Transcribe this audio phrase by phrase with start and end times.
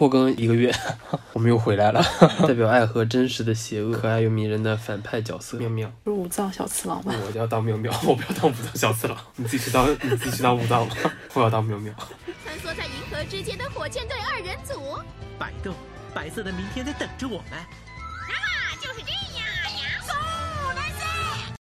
[0.00, 0.74] 拖更一个月，
[1.34, 2.02] 我们又回来了，
[2.48, 5.92] 代表爱和真实的邪恶，可爱又迷人的反派角色妙妙。
[6.04, 7.12] 是武藏小次郎吧？
[7.26, 10.96] 我要当妙妙， 我不要当武藏小次郎，你自己去当，你自己去当武藏吧。
[11.34, 11.92] 我要当妙妙。
[12.42, 14.98] 穿梭在银河之间的火箭队二人组，
[15.38, 15.74] 白豆，
[16.14, 17.58] 白色的明天在等着我们。
[17.58, 19.44] 啊，就是这样
[19.76, 20.00] 呀！
[20.08, 20.14] 走，
[20.74, 21.52] 来噻！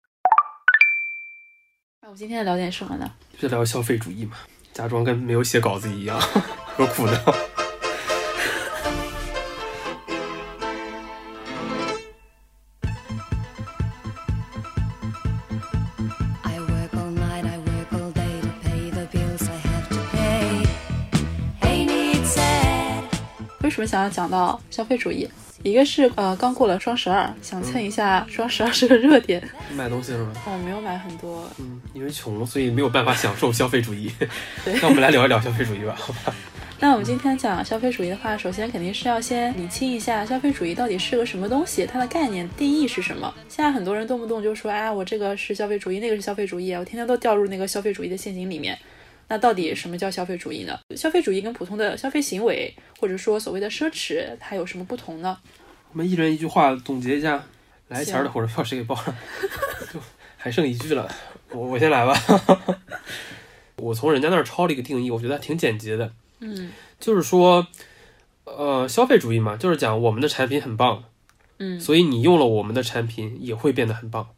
[2.03, 3.11] 那我们今天聊点什么呢？
[3.37, 4.37] 就聊消费主义嘛，
[4.71, 6.17] 假装跟没有写稿子一样，
[6.77, 7.21] 何苦呢？
[23.79, 25.25] 为什么想要讲到消费主义？
[25.63, 29.41] 一个是呃，刚过了双十二，想蹭一下双十二是个热点。
[29.73, 30.33] 买东西了吗？
[30.45, 34.11] 我没有买很多，嗯，因为穷，所以没有办法享受消费主义。
[34.65, 36.35] 对那我们来聊一聊消费主义吧，好吧？
[36.81, 43.33] 那我们今天讲消费主义的话，首先肯定是要先理清一下消费主义到底是个什么东西，它的概念定义是什么。
[43.47, 48.77] 现在很多人动不动就说，哎，我这个是消费主义，那个是消费主义，我天天都掉入那个消费主义的陷阱里面。
[49.29, 50.77] 那到底什么叫消费主义呢？
[50.97, 55.37] 消费主义跟普通的消费行为，或者说所谓的奢侈，它有什么不同呢？
[55.91, 57.45] 我们一人一句话总结一下，
[57.87, 59.15] 来钱儿的火车票谁给报了？
[59.93, 59.99] 就
[60.35, 61.07] 还剩一句了，
[61.51, 62.13] 我我先来吧。
[63.77, 67.65] 我从人家那儿抄了一个定义，我觉得挺简洁的，嗯就是说，
[68.43, 71.05] 呃，消费主义嘛，就是讲我们的产品很棒，
[71.59, 74.29] 嗯所以你用了我们的产品也会变得很棒。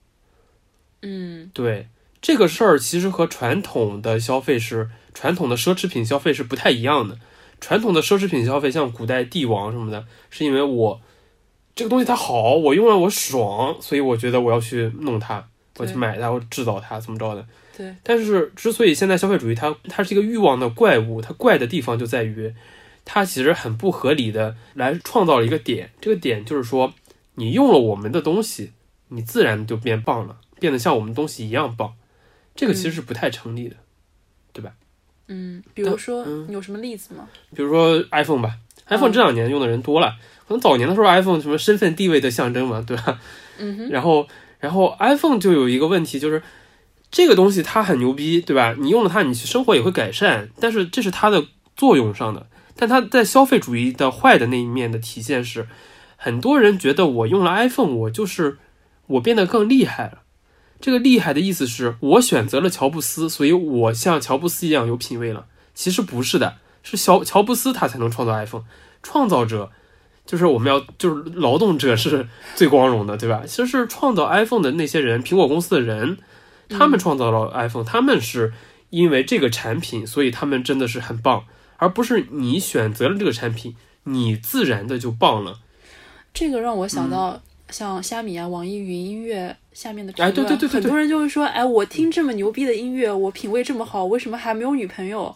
[1.02, 1.88] 嗯对
[2.22, 7.18] 这个事儿，其实和传统的消费是传统的奢侈品消费是不太一样的。
[7.60, 11.02] 传统的奢侈品消费，像古代帝王什么的，是因为我
[11.76, 17.46] 这个东西它好，我用了我爽，所以我觉得我要去弄它，我去买它，我制造它，怎么着的。
[17.78, 22.54] 对，但是之所以现在消费主义它它是一个欲望的怪物，它怪的地方就在于，
[23.06, 26.94] 它其实很不合理的来创造了一个点，这个点就是说，
[27.36, 28.72] 你用了我们的东西，
[29.10, 31.94] 你自然就变棒了，变得像我们东西一样棒，
[32.56, 33.76] 这个其实是不太成立的，
[34.54, 34.72] 对吧？
[35.28, 37.28] 嗯，比如说有什么例子吗？
[37.56, 38.58] 比如说 iPhone 吧
[38.88, 40.16] ，iPhone 嗯这两年用的人多了，
[40.48, 43.20] 可能早年的时候 iPhone 什么身份地位的象征嘛，对吧？
[43.58, 44.28] 嗯哼，然后，
[44.60, 46.44] 然后 iPhone 就有一个问题，就是
[47.10, 48.76] 这个东西它很牛逼，对吧？
[48.78, 51.46] 你用了它，你生活也会改善，但是这是它的
[51.78, 52.48] 作用上的。
[52.76, 55.68] 但它在消费主义的坏的那一面的体现是，
[56.18, 58.58] 很多人觉得我用了 iPhone，我就是
[59.08, 60.21] 我变得更厉害了。
[60.82, 65.46] 这个厉害的意思是我选择了乔布斯，所以我像乔布斯一样有品位了。
[65.74, 68.64] 其实不是的，是乔乔布斯他才能创造 iPhone，
[69.02, 69.72] 创造者
[70.26, 73.44] 就是我们要就是劳动者是最光荣的，对吧？
[73.46, 76.18] 其实是创造 iPhone 的那些人，苹果公司的人，
[76.70, 78.54] 他们创造了 iPhone，、他们是
[78.90, 81.46] 因为这个产品，所以他们真的是很棒，
[81.78, 85.60] 而不是你选择了这个产品，你自然的就棒了。
[86.34, 87.42] 这个让我想嗯到
[87.72, 95.36] 像虾米啊、网易云音乐下面的评哎论，对对对对对很多人就会说，哎，我听这么牛逼的音乐，我品味这么好，为什么还没有女朋友？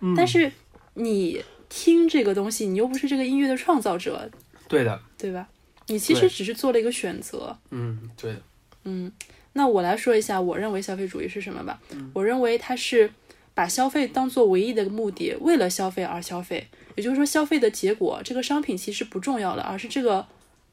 [0.00, 0.52] 嗯但是
[0.94, 4.30] 你听这个东西，你又不是这个音乐的创造者，
[4.68, 5.48] 对的，对吧？
[5.88, 7.56] 你其实只是做了一个选择。
[7.70, 8.42] 嗯，对的，
[8.84, 9.10] 嗯，
[9.54, 11.80] 那我来说一下，我认为消费主义是什么吧。
[11.92, 13.10] 嗯我认为它是
[13.54, 16.68] 把消费当做唯一的目的，为了消费而消费。
[16.96, 20.26] 也就是说，消费的结果，这个商品其实不重要了，而是这个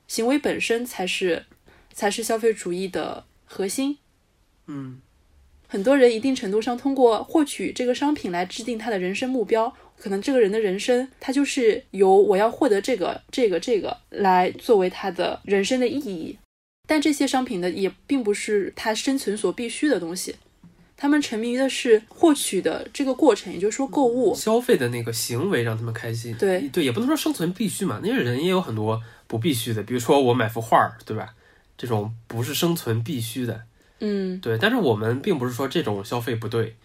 [0.08, 1.46] 行为本身才是
[1.94, 3.98] 才是消费主义的核心。
[4.68, 5.00] 嗯，
[5.68, 16.38] 很多人一定程度上通过获取这个商品来制定他的人生目标，可能这个人的人生他就是由我要获得这个、这个、这个来作为他的人生的意义。
[16.88, 20.36] 但这些商品呢，也并不是他生存所必须的东西。
[20.96, 24.34] 他们沉迷于的是获取的这个过程，也就是说购物。
[24.34, 26.34] 消费的那个行为让他们开心。
[26.40, 31.34] 对对，也不能说生存必须嘛，因为人也有很多不必须的，比如说我买幅画儿，对吧？
[31.78, 33.64] 这种不是生存必须的。
[34.00, 36.76] 嗯，对，但是我们并不是说这种消费不对，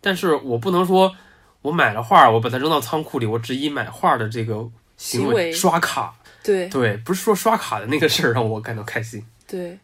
[0.00, 1.16] 但是我不能说
[1.62, 4.54] 我买了画儿，我把它扔到仓库里，我只以买画儿的这个
[4.96, 9.24] 行行为刷卡，对对，不是说刷卡的那个事儿让我感到开心。
[9.46, 9.78] 对，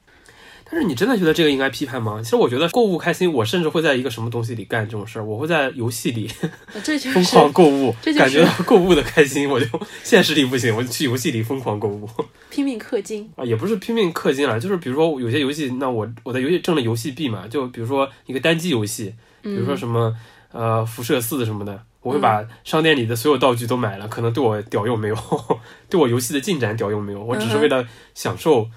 [0.71, 2.21] 但是你真的觉得这个应该批判吗？
[2.23, 6.27] 其实我觉得购物开心，我甚至会在一个什么东西里干这种事儿，我会在游戏里
[7.13, 9.67] 疯狂购物，这就是感觉到购物的开心，我就
[10.03, 12.09] 现实里不行，我就去游戏里疯狂购物
[12.51, 13.31] 拼命氪金。
[13.37, 20.17] 啊，也不是拼命氪金了，就是比如说有些游戏，那我我在游戏挣了游戏币嘛，就比如说一个单机游戏，比如说什么、
[20.53, 25.17] 呃辐射四什么的，我会把商店里的所有道具都买了，可能对我屌用没有，
[25.91, 28.69] 对我游戏的进展屌用没有，我只是为了享受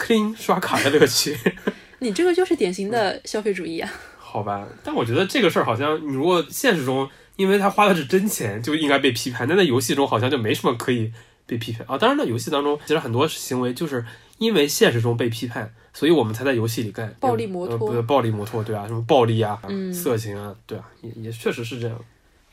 [0.00, 1.36] clean 刷卡的乐趣。
[2.00, 3.92] 你这个就是典型的消费主义啊！
[4.16, 7.06] 好吧，但我觉得这个事儿好像，你如果现实中
[7.36, 9.46] 因为他花的是真钱，就应该被批判。
[9.46, 11.12] 但在游戏中好像就没什么可以
[11.46, 11.98] 被批判啊。
[11.98, 14.04] 当然了，游戏当中其实很多行为就是
[14.38, 21.98] 因为现实中被批判，所以我们才在游戏里干暴力摩托呃不对暴力摩托，对啊，什么暴力啊、嗯色情啊，对啊，也也确实是这样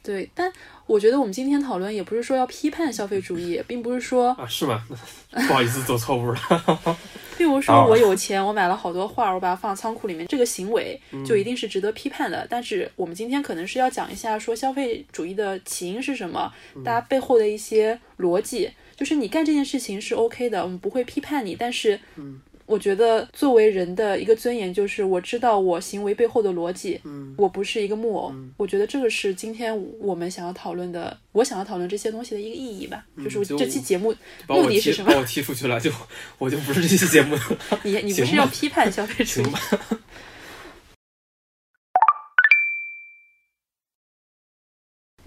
[0.03, 0.51] 对，但
[0.85, 4.83] 我觉得我们今天讨论也不是说要批判消费主义，并不是说，啊，是吗？
[5.47, 6.39] 不好意思，走错屋了。
[7.37, 12.47] 并不是啊说我有钱，我买了好多画，我把它放仓库里面，这个行为嗯就一定是值得批判的。
[12.49, 18.71] 但是我们今天可能是要讲一下，说消费主义的起因是什么，嗯大家背后的一些逻辑。
[18.95, 28.31] 就是你干这件事情是 OK 的，我们不会批判你，但是，嗯我觉得作为人的一个尊严，就是我知道我行为背后的逻辑，嗯我不是一个木偶。
[28.57, 33.05] 我觉得这个是今天我们想要讨论的，我想要讨论这些东西的一个意义吧。
[33.23, 34.13] 就是这期节目
[34.47, 35.89] 目的是什么把我踢出去了，就
[36.37, 37.41] 我就不是这期节目的。
[37.83, 39.45] 你你不是要批判消费主义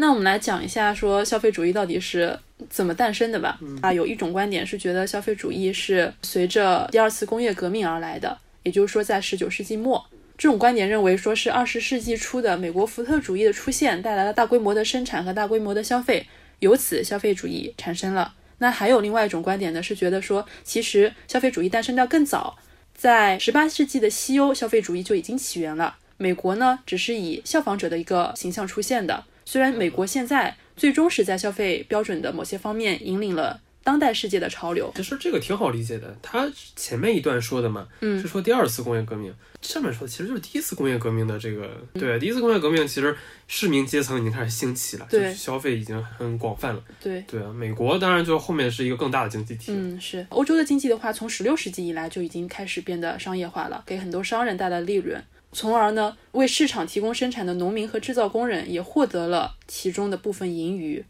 [0.01, 2.37] 那我们来讲一下，说消费主义到底是
[2.71, 3.61] 怎么诞生的吧。
[3.83, 10.03] 啊，有一种观点是觉得消费主义是随着第二次工业革命而来的，也就是说在十九世纪末。
[10.39, 16.27] 这种观点认为，说是二十世纪初的美国福特主义的出现带来了大规模的生产和大规模的消费，
[16.61, 18.33] 由此消费主义产生了。
[18.57, 22.57] 那还有另外一种观点呢，是觉得说，其实消费主义诞生的更早，
[22.95, 25.97] 在十八世纪的西欧，消费主义就已经起源了。
[26.17, 29.25] 美国呢，只是以效仿者的一个形象出现的。
[29.51, 43.17] 虽然美国现在最终是在消费标准的某些方面引领了当代世界的潮流，其实这个挺好理解的，他前面一段说的嘛，嗯是说第二次工业革命，上面说的其实就是第一次工业革命的这个，嗯对，第一次工业革命其实
[43.49, 47.21] 市民阶层已经开始兴起了，对就是消费已经很广泛了，对。
[47.27, 55.21] 对啊，美国当然就后面是一个更大的经济体，嗯，是欧洲的经济的话，从十六世纪以来就已经开始变得商业化了，给很多商人带来利润，
[55.53, 61.05] 从而呢，为市场提供生产的农民和制造工人也获得了其中的部分盈余。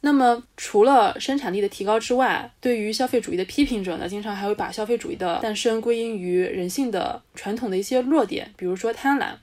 [0.00, 9.36] 那么，除了生产力的提高之外，对于消费主义的批评者呢，经常还会把消费主义的诞生归因于人性的传统的一些弱点，比如说贪婪。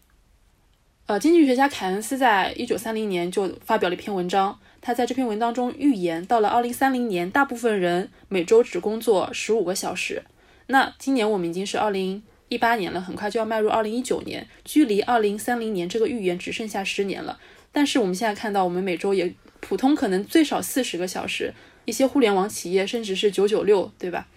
[1.08, 10.24] 呃，经济学家凯恩斯在一九三零年就发表了一篇文章，他在这篇文章中预言，到了二零三零年，大部分人每周只工作十五个小时。
[10.68, 17.40] 那今年我们已经是二零一八年了，很快就要迈入二零一九年，距离二零三零年这个预言只剩下十年了。
[17.72, 21.54] 但是我们现在看到，我们每周也普通可能最少四十个小时，
[21.86, 24.28] 一些互联网企业甚至是九九六，对吧？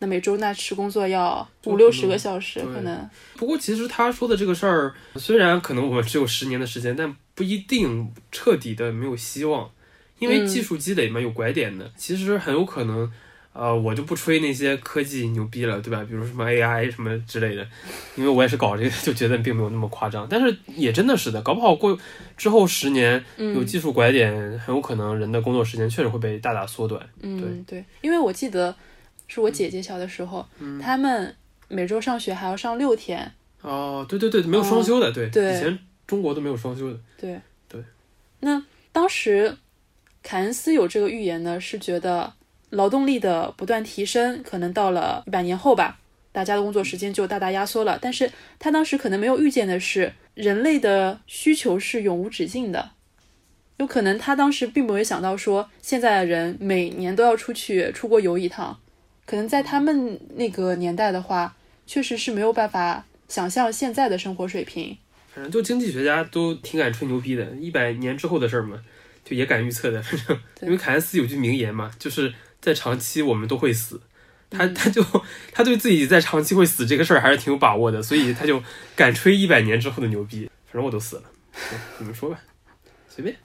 [0.00, 9.70] 那每周那是工作要五六十个小时，可能不过其实他说的这个事儿，虽然可能我们只有十年的时间，但不一定彻底的没有希望，
[10.18, 11.90] 因为嗯技术积累嘛，有拐点的。
[11.96, 13.10] 其实很有可能，
[13.54, 16.04] 呃，我就不吹那些科技牛逼了，对吧？
[16.08, 17.64] 比如什么 AI 什么之类的，
[18.16, 20.26] 因为我也是搞这个，就觉得并没有那么夸张。
[20.28, 21.96] 但是也真的是的，搞不好过
[22.36, 27.00] 之后十年有技术拐点，很有可能人的工作时间确实会被大大缩短。
[27.22, 28.74] 嗯，对，因为我记得
[29.28, 31.32] 是我姐姐小的时候，嗯他们
[31.68, 35.78] 每周上学还要上六天，哦，对对对，没有双休的，对，对以前
[36.08, 36.98] 中国都没有双休的。
[37.16, 37.80] 对对。
[38.40, 38.60] 那
[38.90, 39.56] 当时
[40.24, 42.32] 凯恩斯有这个预言呢，是觉得
[42.74, 45.98] 劳动力的不断提升，可能到了一百年后吧，
[46.32, 47.98] 大家的工作时间就大大压缩了。
[48.00, 52.90] 但是他当时可能没有预见的是，人类的需求是永无止境的。
[53.78, 58.78] 有可能他当时并没有想到说，现在的人每年都要出去出国游一趟，
[59.26, 61.56] 可能在他们那个年代的话，
[61.86, 64.96] 确实是没有办法想象现在的生活水平。
[65.32, 68.80] 反正就经济学家都挺敢吹牛逼的，一百年之后的事儿嘛，
[69.24, 70.00] 就也敢预测的。
[70.00, 72.32] 反正因为凯恩斯有句名言嘛，就是
[72.64, 74.00] 在长期我们都会死。
[74.48, 75.04] 他嗯他就
[75.52, 78.62] 他对自己在长期会死这个事儿还是挺有把握的，所以他就
[78.96, 80.48] 敢吹一百年之后的牛逼。
[80.64, 82.40] 反正我都死了，对你们说吧，
[83.08, 83.36] 随便。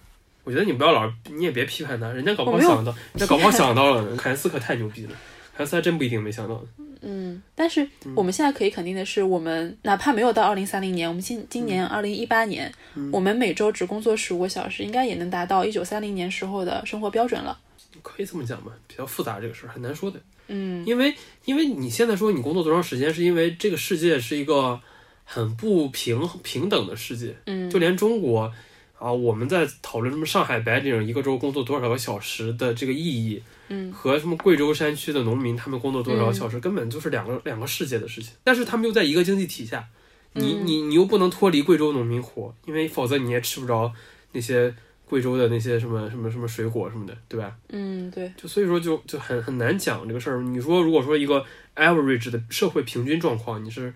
[0.46, 4.16] 我觉得你不要老，你也别批判他，人家搞不好想到，人家搞不好想到了呢。
[4.18, 5.12] 凯恩斯可太牛逼了，
[5.54, 6.64] 凯恩斯还真不一定没想到。
[7.02, 12.72] 嗯，但是我们现在可以肯定的是，我们哪怕没有到二零三零年，我们今今年二零一八年，
[13.12, 17.58] 我们每周只工作十五个小时，应该也能达到一九三零年时候的生活标准了。
[18.02, 20.20] 可以这么讲吧，比较复杂这个事儿很难说的。
[20.48, 20.86] 嗯。
[20.86, 21.14] 因为
[21.46, 24.80] 因为你现在说你工作多长时间，是因为这个世界是一个
[25.24, 28.52] 很不平平等的世界，嗯，就连中国
[28.98, 33.92] 啊，我们在讨论什么上海白领一个周工作多少个小时的这个意义，嗯。
[33.92, 38.34] 和什么贵州山区的农民他们工作多少个小时，根本就是两个两个世界的事情。
[38.44, 39.88] 但是他们又在一个经济体下，
[40.34, 40.68] 你嗯。
[40.68, 43.92] 你你又不能脱离贵州农民活，因为否则你也吃不着
[44.32, 44.74] 那些
[45.10, 47.58] 贵州的那些什么什么什么水果什么的，对吧？
[47.70, 50.42] 嗯，对，就所以说就就很很难讲这个事儿。
[50.44, 51.44] 你说如果说一个
[51.76, 53.92] average 的社会平均状况，你是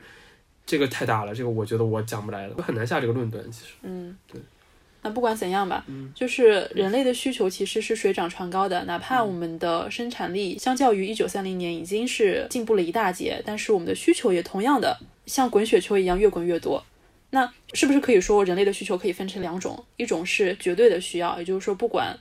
[0.65, 3.43] 这个太大了，这个我觉得我讲不来了，我很难下这个论断。
[3.51, 4.41] 其实，嗯，对。
[5.05, 16.82] 那不管怎样吧，嗯就是人类的需求其实是水涨船高的，哪怕我们的生产力相较于一九三零年已经是进步了一大截，但是我们的需求也同样的像滚雪球一样越滚越多。
[17.34, 19.84] 那是不是可以说人类的需求可以分成两种？
[19.98, 22.16] 一种是绝对的需要，也就是说不管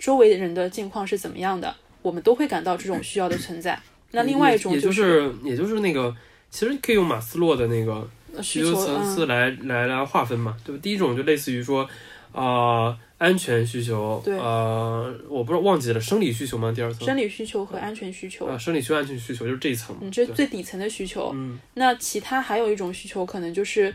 [0.00, 1.72] 周围人的境况是怎么样的，
[2.02, 3.80] 我们都会感到这种需要的存在。
[4.10, 6.12] 那另外一种就是也就是那个，
[6.50, 8.10] 其实可以用马斯洛的那个
[8.42, 10.80] 需需求层次来、来来划分嘛，对吧？
[10.82, 11.88] 第一种就类似于说，
[12.32, 16.72] 啊、安全需求，对呃，我不知道忘记了生理需求吗？
[16.74, 21.30] 第二层，生理需求和安全需求，啊，生理需求、安全需求就是这一层你，嗯，这最底层的需求。
[21.34, 23.94] 嗯那其他还有一种需求，可能就是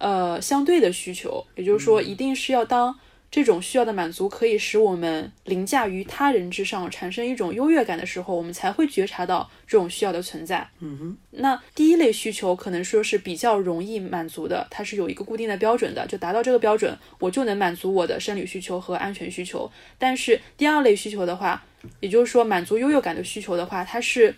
[0.00, 2.98] 呃相对的需求，也就是说，一定是要当
[3.30, 10.68] 这种需要的满足可以使我们凌驾于他人之上，产生一种优越感的时候，我们才会觉察到这种需要的存在。
[10.80, 19.70] 嗯哼，那第一类需求可能说是比较容易满足的，它是有一个固定的标准的，就达到这个标准，我就能满足我的生理需求和安全需求。
[19.96, 21.62] 但是第二类需求的话，
[22.00, 24.34] 也就是说满足优越感的需求的话，它是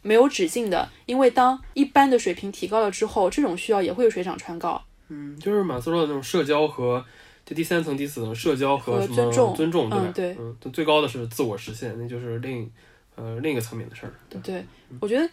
[0.00, 4.84] 没有止境的，因为当一般的水平提高了之后，这种需要也会水涨船高。
[5.08, 7.04] 嗯，就是马斯洛的那种社交和
[7.44, 10.04] 就第三层、第四层社交和和什么尊重尊重，对吧？
[10.06, 12.70] 嗯对嗯，最高的是自我实现，那就是另
[13.14, 14.12] 呃另一个层面的事儿。
[14.28, 14.64] 对，对，
[15.00, 15.28] 我觉得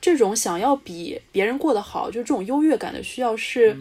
[0.00, 3.76] 这种想要比别人过得好，就这种优越感的需要是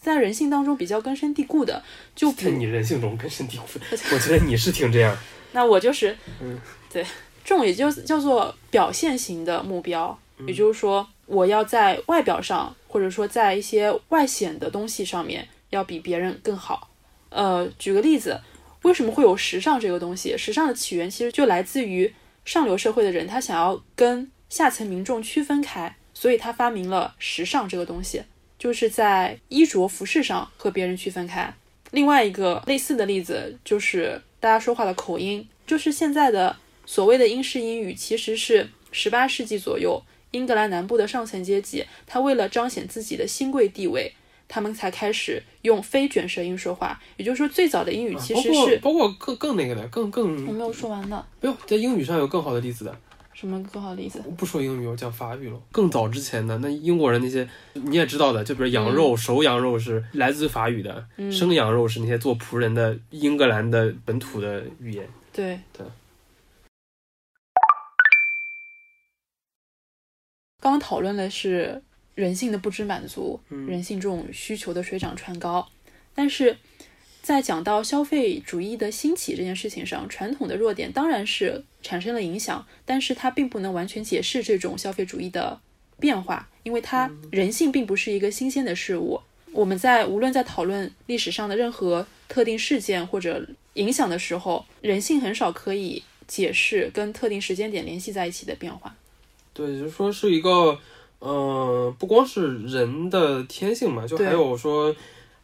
[0.00, 1.82] 在人性当中比较根深蒂固的。
[2.14, 3.64] 就比在你人性中根深蒂固，
[4.12, 5.16] 我觉得你是挺这样。
[5.52, 6.58] 那我就是，嗯
[6.92, 7.04] 对，
[7.44, 16.90] 这种也就叫做表现型的目标，嗯也就是说，我要在外表上，或者说在一些外显的东西上面，要比别人更好。
[17.28, 18.40] 呃，举个例子，
[18.82, 20.36] 为什么会有时尚这个东西？
[20.36, 22.12] 时尚的起源其实就来自于
[22.44, 28.22] 上流社会的人，他想要跟下层民众区分开，所以他发明了时尚这个东西，
[28.58, 31.54] 就是在衣着服饰上和别人区分开。
[31.92, 44.12] 另外一个类似的例子就是大家说话的口音，就是现在的所谓的英式英语，其实是十八世纪左右英格兰南部的上层阶级，他为了彰显自己的新贵地位，
[44.48, 47.00] 他们才开始用非卷舌音说话。
[47.16, 51.24] 也就是说，最早的英语其实是、括包括更更那个的，更更我更没有说完呢。
[51.40, 52.96] 没有在英语上有更好的例子的。
[53.32, 54.22] 什么更好的例子？
[54.26, 55.58] 我不说英语，我讲法语了。
[55.72, 65.08] 更早之前的那英国人那些你也知道的，就比如羊肉、熟羊肉是来自于法语的，生羊肉是那些做仆人的英格兰的本土的语言。
[65.32, 65.86] 对对。
[70.60, 71.82] 刚刚讨论的是
[72.14, 75.66] 人性的不知满足，嗯人性这种需求的水涨船高，
[76.14, 76.56] 但是
[77.22, 85.58] 在讲到消费主义的兴起这件事情上，传统的弱点当然是产生了影响，但是它并不能完全解释这种消费主义的
[85.98, 89.20] 变化，因为它人性并不是一个新鲜的事物。
[89.52, 98.94] 我们在无论在讨论历史上的任何特定事件或者影响的时候，人性很少可以解释跟特定时间点联系在一起的变化。
[99.66, 100.78] 对，就是说是一个，
[101.18, 104.94] 呃，不光是人的天性嘛，就还有说，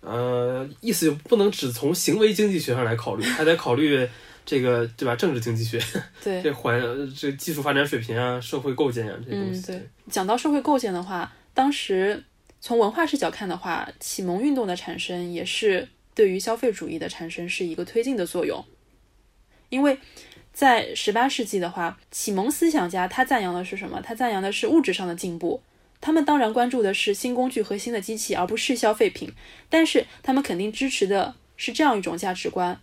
[0.00, 4.08] 呃，意思就不能只从行为经济学上来考虑，还得考虑
[4.46, 5.14] 这个对吧？
[5.14, 5.78] 政治经济学，
[6.24, 6.80] 对，这环
[7.14, 9.60] 这技术发展水平啊，社会构建啊这些东西。
[9.60, 12.24] 嗯，对，讲到社会构建的话，当时
[12.58, 18.64] 从文化视角看的话，启蒙运动的产生也是对于消费主义的产生是一个推进的作用，
[19.68, 19.98] 因为
[20.56, 24.00] 在十八世纪的话，启蒙思想家他赞扬的是什么？
[24.00, 25.60] 他赞扬的是物质上的进步。
[26.00, 29.30] 他们当然关注的是新工具和新的机器，而不是消费品。
[29.68, 32.80] 但是他们肯定支持的是这样一种价值观，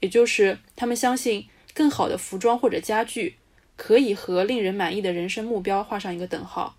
[0.00, 3.36] 也就是他们相信更好的服装或者家具
[3.74, 6.76] 可以和令人满意的人生目标画上一个等号，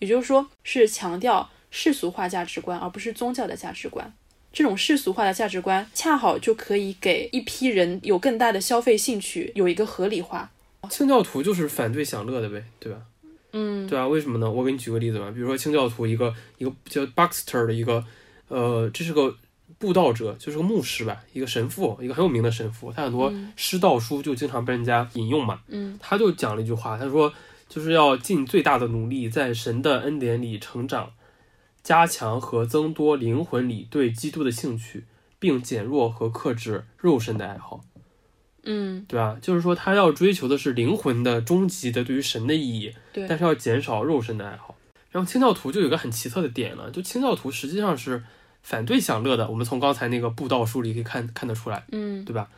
[0.00, 4.12] 也就是说，是强调世俗化价值观，而不是宗教的价值观。
[4.58, 10.50] 这种世俗化的价值观，恰好就可以给一批人有更大的消费兴趣，有一个合理化。
[10.90, 12.98] 清教徒就是反对享乐的呗，对吧？
[13.52, 14.50] 嗯，对啊，为什么呢？
[14.50, 18.04] 我给你举个例子吧，比如说清教徒一个一个叫 Baxter 的一个，
[18.48, 19.32] 呃，这是个
[19.78, 25.60] 布道者，就是个牧师吧，一个神父，一个很有名的神父，他很多诗道书就经常被人家引用嘛。
[25.68, 27.32] 嗯，他就讲了一句话，他说
[27.68, 31.12] 就是要尽最大的努力，在神的恩典里成长，
[31.88, 35.06] 加强和增多灵魂里对基督的兴趣，
[35.38, 37.82] 并减弱和克制肉身的爱好。
[38.64, 39.38] 嗯，对吧？
[39.40, 44.76] 就是说，他要追求的是灵魂的终极的对于神的意义，对但是要减少肉身的爱好。
[45.10, 48.22] 然后清教徒就有一个很奇特的点了，就清教徒实际上是
[48.62, 49.48] 反对享乐的。
[49.48, 52.50] 我们从刚才那个布道书里可以看看得出来，嗯，对吧？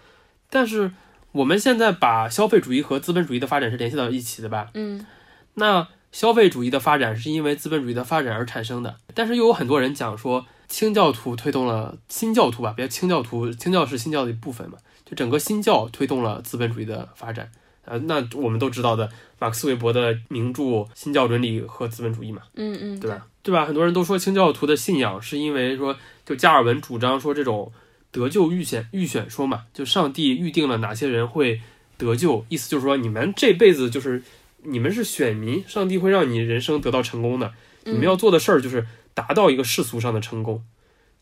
[0.51, 0.91] 但是
[1.31, 4.73] 我们现在把消费主义和资本主义的发展是联系到一起的吧？
[4.75, 5.07] 嗯，
[5.55, 8.97] 那消费主义的发展是因为资本主义的发展而产生的。
[9.15, 17.51] 但是又有很多人讲说，清教徒推动了新教徒吧，别清教徒，清教是新教的一部分嘛，就整个新教推动了资本主义的发展。
[17.87, 20.63] 呃，那我们都知道的，马克思韦伯的名著
[20.95, 23.27] 《新教伦理和资本主义》嘛，嗯嗯，对吧？
[23.43, 23.65] 对吧？
[23.65, 27.73] 很多人都说清教徒的信仰是因为说，就加尔文主张说这种
[28.13, 31.61] 得救预选预选说嘛，就上帝预定了哪些人会
[31.97, 34.23] 得救，意思就是说你们这辈子就是
[34.65, 37.53] 你们是选民，上帝会让你人生得到成功的，
[37.85, 40.65] 你们要做的事儿就是达到一个世俗上的成功，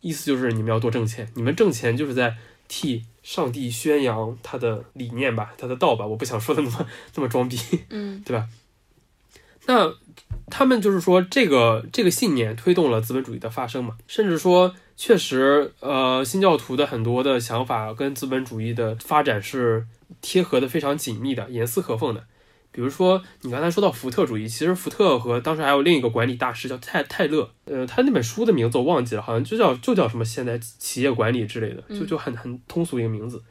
[0.00, 7.58] 意思就是你们要多挣钱，你们挣钱就是在替上帝宣扬他的理念吧，他的道吧，我不想说的那么那么装逼，
[7.90, 8.22] 嗯。
[8.26, 8.48] 对吧？
[9.66, 9.92] 那
[10.50, 19.86] 他们就是说，这个这个信念推动了资本主义的发生嘛，甚至说，确实，呃，新教徒的很多的想法跟资本主义的发展是
[20.22, 22.24] 贴合的非常紧密的，严丝合缝的。
[22.78, 33.42] 比如说，你刚才说到福特主义，其实福特和当时还有另一个管理大师叫泰泰勒，呃，他那本书的名字我忘记了，好像就叫就叫什么现代企业管理之类的，就就很很通俗一个名字。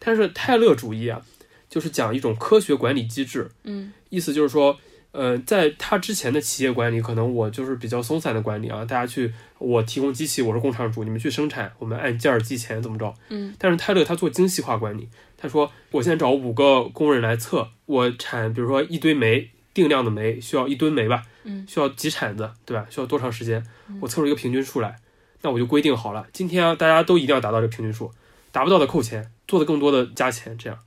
[0.00, 1.22] 但是泰勒主义啊，
[1.68, 4.76] 就是讲一种科学管理机制，嗯意思就是说，
[5.12, 13.14] 呃，在他之前的企业管理，可能我就是比较松散的管理啊，大家去我提供机器，我是工厂主，你们去生产，我们按件儿计钱怎么着？
[13.28, 13.54] 嗯。
[13.58, 15.08] 但是泰勒他做精细化管理，
[15.42, 22.86] 他说我现在找五个工人来测，我产比如说一堆煤，定量的煤需要一吨煤吧，嗯，需要几铲子，对吧？
[22.88, 23.66] 需要多长时间？
[24.00, 24.94] 我测出一个平均数来，
[25.40, 28.12] 那我就规定好了，今天啊大家都一定要达到这个平均数，
[28.52, 30.78] 达不到的扣钱，做的更多的加钱，这样。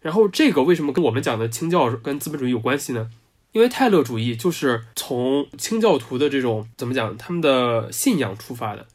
[0.00, 3.10] 然后这个为什么跟我们讲的清教跟资本主义有关系呢？
[3.52, 8.86] 因为泰勒主义就是从清教徒的这种怎么讲，他们的信仰出发的。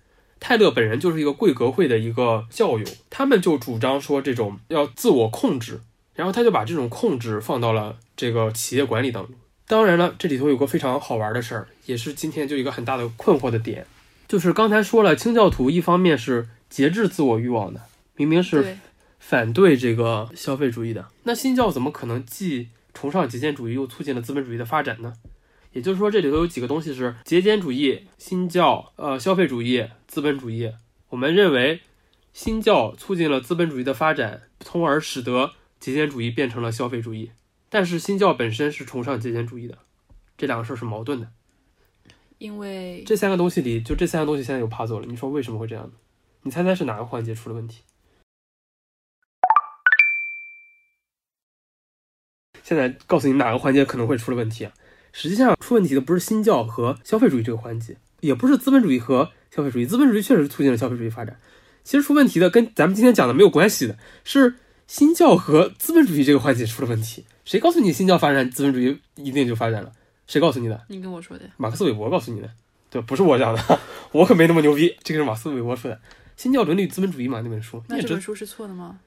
[0.48, 5.82] 泰勒本人就是一个贵格会的一个教友，他们就主张说这种要自我控制，
[6.14, 9.34] 然后他就把这种控制放到了这个企业管理当中。
[9.66, 13.88] 当然了，这里头有个非常好玩的事儿，也是今天就一个很大的困惑的点，
[14.28, 17.82] 就是刚才说了，清教徒一方面是节制自我欲望的，
[18.16, 18.78] 明明是，
[19.18, 21.08] 反对这个消费主义的。
[21.24, 25.14] 那新教怎么可能既崇尚极简主义，又促进了资本主义的发展呢？
[25.76, 30.74] 也就是说，这里头有几个东西是节俭主义、新教、呃消费主义、资本主义。
[31.10, 31.82] 我们认为
[32.32, 37.34] 新教促进了资本主义的发展，从而使得节俭主义变成了消费主义。
[37.68, 39.78] 但是新教本身是崇尚节俭主义的，
[40.38, 41.30] 这两个事儿是矛盾的。
[42.38, 45.06] 因为这三个东西里，就这三个东西现在有爬走了。
[45.06, 45.92] 你说为什么会这样呢？
[46.44, 47.82] 你猜猜是哪个环节出了问题？
[52.64, 54.72] 现在告诉你哪个环节可能会出了问题啊？
[55.18, 59.86] 实际上出问题的不是新教和消费主义这个环节，也不是资本主义和消费主义。
[59.86, 61.40] 资本主义确实促进了消费主义发展，
[61.86, 64.56] 其实出问题的跟咱们今天讲的没有关系的，是
[64.88, 67.24] 新教和资本主义这个环节出了问题。
[67.46, 69.94] 谁告诉你新教发展，资本主义一定就发展了？
[70.28, 70.84] 谁告诉你的？
[70.90, 72.50] 你跟我说的，马克思韦伯告诉你的，
[72.90, 73.80] 对，不是我讲的，
[74.12, 75.96] 我可没那么牛逼，这个是马克思韦伯说的，
[76.36, 79.00] 《新教伦理与资本主义》嘛，那本书，那这本书是错的吗？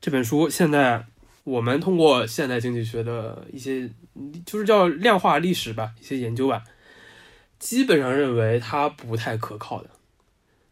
[0.00, 1.04] 这本书现在
[1.46, 3.88] 我们通过现代经济学的一些，
[4.44, 6.64] 就是叫量化历史吧，一些研究吧，
[7.60, 9.90] 基本上认为它不太可靠的。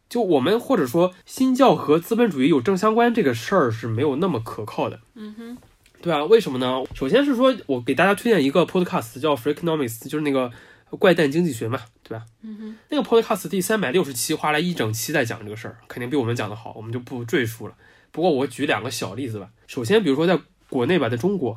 [0.08, 4.98] 就我们或者说新教和资本主义有正相关这个事儿是没有那么可靠的。
[5.14, 5.56] 嗯哼，
[6.02, 6.82] 对啊，为什么呢？
[6.92, 10.50] 首先是说我给大家推荐一个 podcast 叫 Freakonomics，就是那个
[10.98, 12.26] 怪诞经济学嘛，对吧？
[12.42, 17.74] 嗯哼，那个 podcast 第三百六十期花了一整期在讲这个事儿，肯定比我们讲的好，我们就不赘述了。
[18.10, 19.50] 不过我举两个小例子吧。
[19.66, 20.38] 首先，比如说在
[20.74, 21.56] 国内吧，在中国，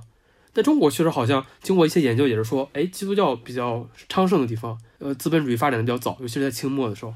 [0.53, 7.15] 在中国确实好像经过一些研究，也是说，哎，基督教比较昌盛的地方，呃，资本主义发展的比较早，尤其是在清末的时候。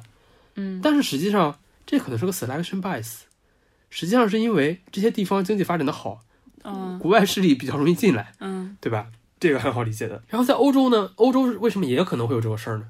[0.55, 3.19] 嗯，但是实际上，这可能是个 selection bias，
[3.91, 6.21] 实际上是因为这些地方经济发展的好，
[6.63, 8.33] 嗯国外势力比较容易进来。
[8.39, 9.07] 嗯对吧？
[9.39, 10.23] 这个很好理解的。
[10.27, 12.85] 然后在欧洲呢，欧洲为什么也可能会有这个事儿呢？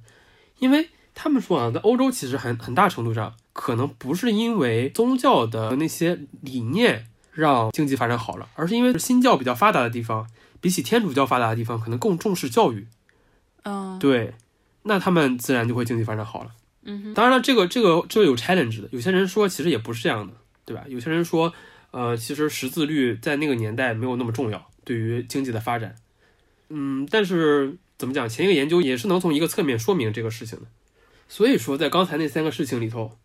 [0.60, 10.28] 因为他们说啊，在欧洲其实很很大程度上可能不是因为宗教的那些理念让经济发展好了，而是因为新教比较发达的地方，
[10.60, 12.88] 比起天主教发达的地方，可能更重视教育。
[13.64, 14.34] 嗯，对，
[14.84, 16.52] 那他们自然就会经济发展好了。
[16.84, 20.34] 嗯，当然了，这个这个这个有 challenge 的，有些人说其实也不是这样的，
[20.66, 20.84] 对吧？
[20.88, 21.54] 有些人说，
[21.92, 25.96] 呃，其实识字率在那个年代没有那么重要，对于经济的发展。
[26.70, 30.66] 嗯，但是怎么讲，前一个研究也是能从一个侧面说明这个事情的。
[31.30, 33.18] 所以说，在刚才那三个事情里头，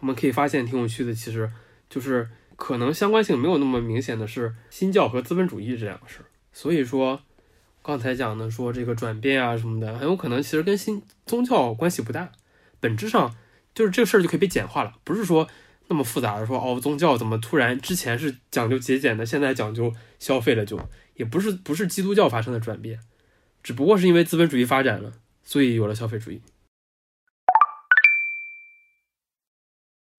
[0.00, 1.50] 我们可以发现挺有趣的，其实
[1.88, 6.26] 就是可能相关性没有那么明显的是新教和资本主义这两个事儿。
[6.52, 7.20] 所以说，
[7.82, 12.30] 刚才讲的说这个转变啊什么的，很有可能其实跟新宗教关系不大。
[12.80, 13.34] 本质上
[13.74, 15.48] 就是这个事儿就可以被简化了，不是说
[15.88, 20.78] 那么复杂的说哦，宗教怎么突然之前是讲究节俭的，现在讲究消费了就，
[21.14, 23.00] 也不是不是基督教发生的转变，
[23.62, 25.12] 只不过是因为资本主义发展了，
[25.42, 26.40] 所以有了消费主义。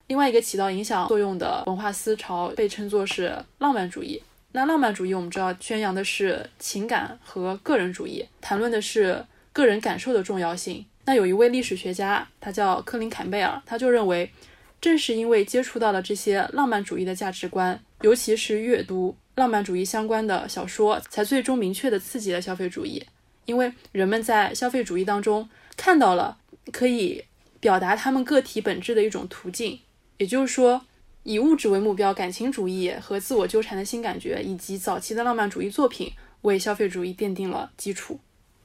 [0.07, 4.21] 另外一个起到影响作用的文化思潮被称作是浪漫主义。
[4.51, 10.85] 那浪漫主义我们知道宣扬的是情感和个人主义，谈论的是个人感受的重要性。
[11.05, 14.31] 那有一位历史学家，他叫克林坎贝尔，他就认为，
[14.79, 23.03] 正是因为接触到了这些浪漫主义的价值观，尤其是阅读浪漫主义相关的小说，才最终明确地刺激了消费主义。
[23.45, 26.37] 因为人们在消费主义当中看到了
[26.71, 27.23] 可以
[27.59, 29.79] 表达他们个体本质的一种途径，
[30.17, 30.81] 也就是说，
[31.23, 38.19] 以物质为目标，感情主义和自我纠缠的新感觉，以及早期的浪漫主义作品，为消费主义奠定了基础。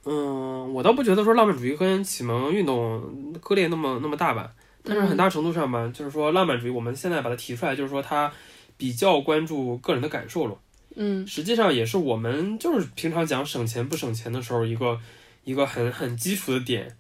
[0.04, 8.32] 嗯，我倒不觉得说浪漫主义跟启蒙运动割裂那么那么大吧，但是很大程度上吧，就是说浪漫主义，我们现在把它提出来，就是说它
[8.76, 10.56] 比较关注个人的感受了。
[10.96, 14.98] 嗯实际上也是我们就是平常讲省钱不省钱的时候一个
[15.44, 16.96] 一个很很基础的点，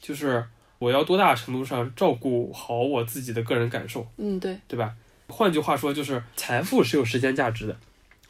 [0.00, 0.44] 就是
[0.80, 4.94] 我要多大程度上照顾好我自己的个人感受，嗯，对，对吧？
[5.28, 7.76] 换句话说，就是财富是有时间价值的。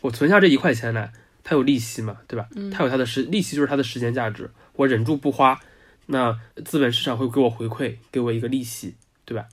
[0.01, 1.13] 我存下这一块钱来，
[1.45, 2.49] 它有利息嘛，对吧？
[2.73, 4.51] 它有它的时利息就是它的时间价值。
[4.75, 5.61] 我忍住不花，
[6.07, 9.47] 那资本市场会给我回馈，给我一个利息，对吧？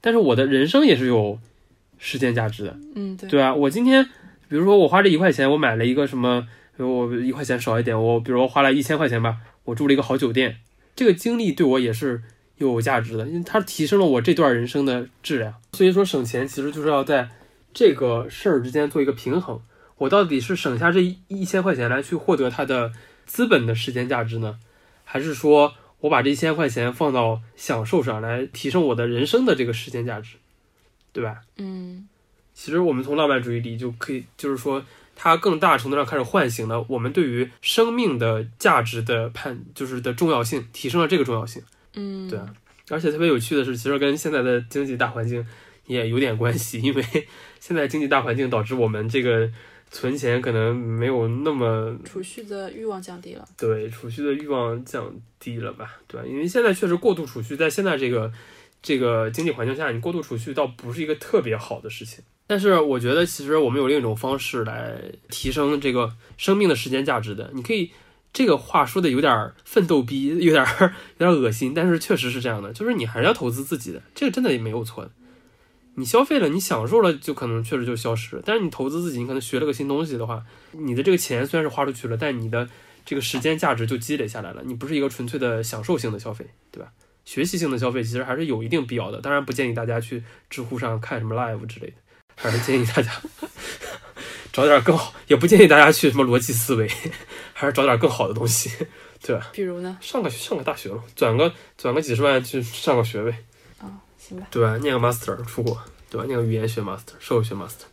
[0.00, 1.38] 但是我的人生也是有
[1.98, 4.02] 时间价值的，嗯对，对啊，我今天，
[4.48, 6.40] 比如说我花这一块钱，我买了一个什么，
[6.74, 10.56] 比如我一块钱少一点，我比如说花了一千块钱吧，我住了一个好酒店，
[11.00, 12.22] 这个经历对我也是
[12.58, 15.54] 有价值的，因为它提升了我这段人生的质量。
[15.72, 17.30] 所以说省钱其实就是要在
[17.72, 19.62] 这个事儿之间做一个平衡，
[19.96, 22.92] 我到底是省下这一一千块钱来去获得它的
[23.24, 24.58] 资本的时间价值呢，
[25.04, 30.36] 还是说我把这一千块钱放到享受上来提升我的人生的这个时间价值，
[31.14, 31.40] 对吧？
[31.56, 32.06] 嗯
[32.52, 34.84] 其实我们从浪漫主义里就可以，就是说，
[35.22, 41.62] 它更大程度上开始唤醒了我们对于生命的价值的判，就是的重要性，提升了这个重要性。
[41.92, 42.46] 嗯，对啊，
[42.88, 45.46] 而且特别有趣的是，其实跟现在的经济大环境
[45.86, 47.04] 也有点关系，因为
[47.60, 49.50] 现在经济大环境导致我们这个
[49.90, 53.46] 存钱可能没有那么储蓄的欲望降低了。
[53.58, 56.26] 对储蓄的欲望降低了吧，对吧？
[56.26, 58.32] 因为现在确实过度储蓄，在现在这个
[58.82, 62.22] 这个经济环境下，你过度储蓄倒不是一个特别好的事情。
[62.46, 67.50] 但是我觉得，其实我们有另一种方式来提升这个生命的时间价值的。
[67.54, 67.92] 你可以
[68.32, 70.66] 这个话说的有点奋斗逼，有点
[71.18, 75.08] 有点恶心，但是确实是这样的，就是你还是要投资自己的，这个真的也没有错。
[75.96, 78.42] 你消费了，你享受了，就可能确实就消失了。
[78.44, 82.68] 但是你投资自己，你可能学了个新东西的话，你的这个钱虽然是花出去了，但你的
[83.04, 84.62] 这个时间价值就积累下来了。
[84.64, 86.90] 你不是一个纯粹的享受性的消费，对吧？
[87.24, 89.20] 学习性的消费其实还是有一定必要的。
[89.20, 91.94] 当然不建议大家去知乎上看什么 live 之类的，
[92.36, 93.10] 还是建议大家
[94.52, 96.90] 找点更好，也不建议大家去什么逻辑思维，
[97.54, 98.70] 还是找点更好的东西，
[99.22, 99.48] 对吧？
[99.52, 99.96] 比如呢？
[100.00, 103.30] 上个上个大学了，转个转个几十万去上个学位，
[103.78, 103.86] 啊、
[104.18, 104.46] 行吧。
[104.50, 104.76] 对吧？
[104.78, 105.80] 念个 master 出国，
[106.10, 106.26] 对吧？
[106.26, 107.84] 念个语言学 master，社会学 master，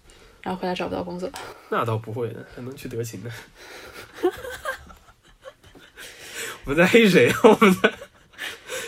[0.41, 1.29] 然后回来找不到工作。
[1.69, 3.31] 那倒不会的，还能去德勤呢。
[6.63, 7.39] 我们在黑谁啊？
[7.43, 7.93] 我们在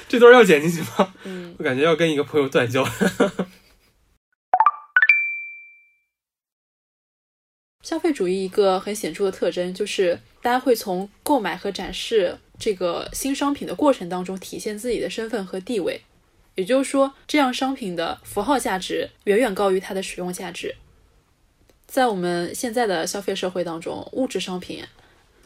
[0.09, 1.13] 这段要剪进去吗？
[1.23, 2.83] 嗯，我感觉要跟一个朋友断交。
[7.83, 16.01] 消费主义一个很显著的特征就是，大家会从购买和展示这个新商品的过程当中体现自己的身份和地位。
[16.55, 20.75] 也就是说，这样商品的符号价值远远高于它的使用价值。
[21.85, 24.83] 在我们现在的消费社会当中，物质商品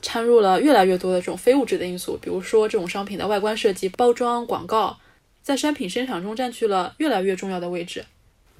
[0.03, 4.99] 掺入了越来越多的这种非物质的因素，比如说这种商品的外观设计、包装、广告，
[5.41, 8.05] 在商品生产中占据了越来越重要的位置。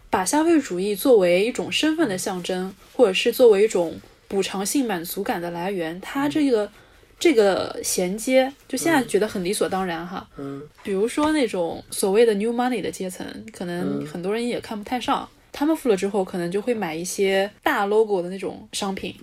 [0.10, 6.72] 把消费主义作为一种身份的象征，或者是作为一种补偿性满足感的来源，它这个
[7.20, 10.28] 这个衔接，就现在觉得很理所当然哈。
[10.38, 15.28] 嗯比如说那种所谓的 new money 的阶层，可能嗯很多人也看不太上。
[15.52, 19.16] 他们富了之后，可能就会买一些大 logo 的那种商品，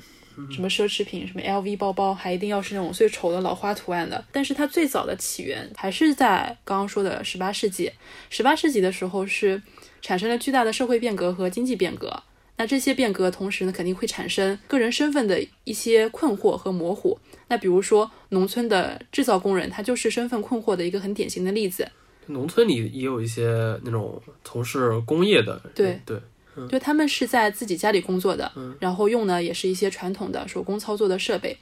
[0.50, 4.24] 什么奢侈品，什么 LV 包包，还一定要是那种最丑的老花图案的。
[4.30, 7.90] 但是它最早的起源还是在刚刚说的十八世纪。
[8.28, 9.60] 十八世纪的时候是
[10.00, 12.22] 产生了巨大的社会变革和经济变革。
[12.56, 17.18] 那这些变革同时呢，肯定会产生个人身份的一些困惑和模糊。
[17.48, 21.88] 那比如说，农村的制造工人，他就是身份困惑的一个很典型的例子。
[22.26, 23.44] 农村里也有一些
[23.82, 26.20] 那种从事工业的对，对
[26.68, 31.56] 对，就他们是在自己家里工作的，嗯然后用的也是一些传统的手工操作的设备。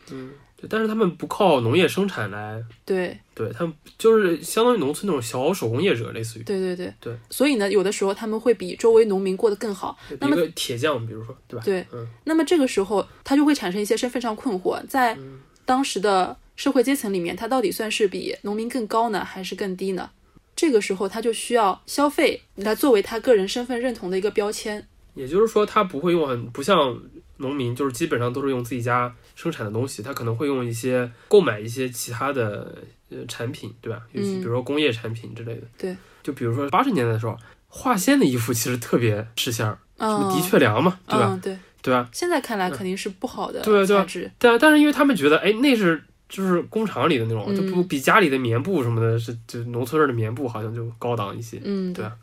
[0.61, 7.17] 对，但是他们不靠农业生产来，对，对他们就是相当于农村那种小手工业者，类似于对对对对。
[7.31, 9.97] 所以呢，有的时候他们会比周围农民过得更好。
[10.21, 11.63] 那么铁匠，比如说，对吧？
[11.65, 15.17] 对嗯那么这个时候，他就会产生一些身份上困惑，在
[15.65, 20.11] 当时的社会阶层里面，他到底算是比农民更高呢，还是更低呢？
[20.59, 24.85] 这个时候，他就需要消费来作为他个人身份认同的一个标签。
[25.14, 27.01] 也就是说，他不会用很不像
[27.37, 32.77] 农民，就是基本上都是用自己家生产的东西，他可能会用一些购买一些其他的
[33.09, 34.03] 呃产品，对吧？
[34.11, 35.62] 尤其嗯比如说工业产品之类的。
[35.79, 37.37] 对，就比如说八十年代的时候，
[37.68, 41.29] 化纤的衣服其实特别吃香儿，什么嗯，的确良嘛，对吧？
[41.31, 41.57] 嗯，对。
[41.81, 42.09] 对吧？
[42.12, 44.05] 现在看来肯定是不好的对啊对啊。
[44.37, 51.61] 但但是因为他们觉得，哎，那是就是工厂里的那种，嗯就不比家里的棉布什么的，是就农村儿的棉布好像就高档一些。
[51.64, 52.14] 嗯，对啊。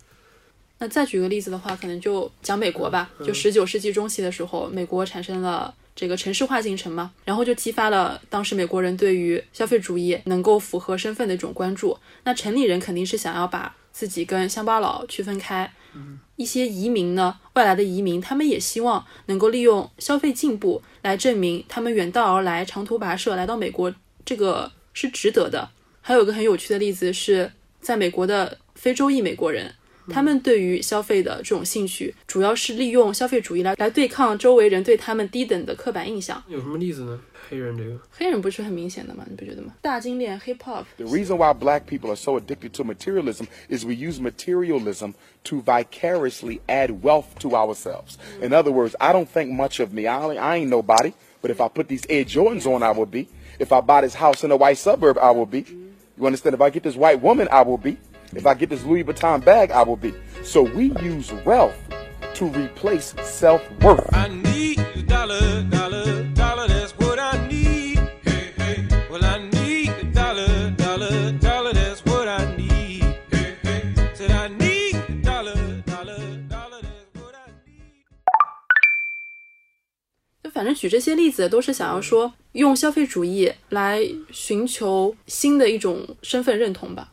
[0.78, 3.10] 那再举个例子的话，可能就讲美国吧。
[3.20, 11.98] 嗯就十九世纪中期的时候，美国产生了这个城市化进程嘛，然后就激发了当时美国人对于消费主义能够符合身份的一种关注。
[12.26, 15.74] 那城里人肯定是想要把自己跟乡巴佬区分开。
[16.36, 23.94] 一些移民呢，外来的移民，他们也希望能够利用消费进步来证明他们远道而来、长途跋涉来到美国，
[24.26, 25.70] 这个是值得的。
[26.02, 29.74] 还有个很有趣的例子是，在美国的非洲裔美国人，
[30.09, 36.43] 他们对于消费的这种兴趣，主要是利用消费主义来来对抗周围人对他们低等的刻板印象。
[36.49, 37.21] 有什么例子呢？
[37.49, 39.25] 黑人这个，黑人不是很明显的吗？
[39.29, 39.75] 你不觉得吗？
[39.81, 44.21] 大金链 hip hop， The reason why black people are so addicted to materialism is we use
[44.21, 45.15] materialism
[45.45, 48.17] to vicariously add wealth to ourselves.
[48.41, 50.07] In other words, I don't think much of me.
[50.07, 51.13] I, only, I ain't nobody.
[51.43, 53.29] But if I put these Air Jordans on, I will be.
[53.59, 55.65] If I buy this house in a white suburb, I will be.
[56.19, 56.55] You understand?
[56.55, 57.97] If I get this white woman, I will be.
[58.33, 60.15] If I get this Louis Vuitton bag, I will be.
[60.45, 61.75] So we use wealth
[62.35, 64.09] to replace self worth.
[64.15, 67.99] I need a dollar, dollar, dollar, that's what I need.
[68.23, 68.87] Hey, hey.
[69.11, 73.03] Well, I need a dollar, dollar, dollar, that's what I need.
[73.31, 73.95] Hey, hey.
[74.15, 78.05] Said I need a dollar, dollar, dollar, that's what I need.
[80.45, 87.13] 就反正举这些例子都是想要说，用消费主义来寻求新的一种身份认同吧。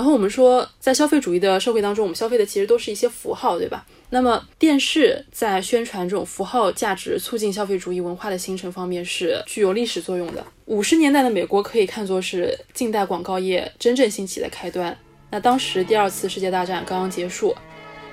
[0.00, 3.84] 然后我们说，在消费主义的社会当中，我们消费的其实都是一些符号，对吧？
[4.08, 10.42] 那么电视在宣传这种符号价值、促进消费主义文化的形成方面是具有历史作用的。
[10.64, 14.96] 五十年代的美国可以看作是近代广告业真正兴起的开端。
[15.28, 17.54] 那当时第二次世界大战刚刚结束，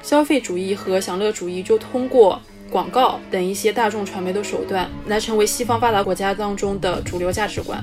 [0.04, 2.38] 消费主义和享乐主义就通过
[2.70, 7.82] 广告等一些大众传媒的手段，来成为西方发达国家当中的主流价值观。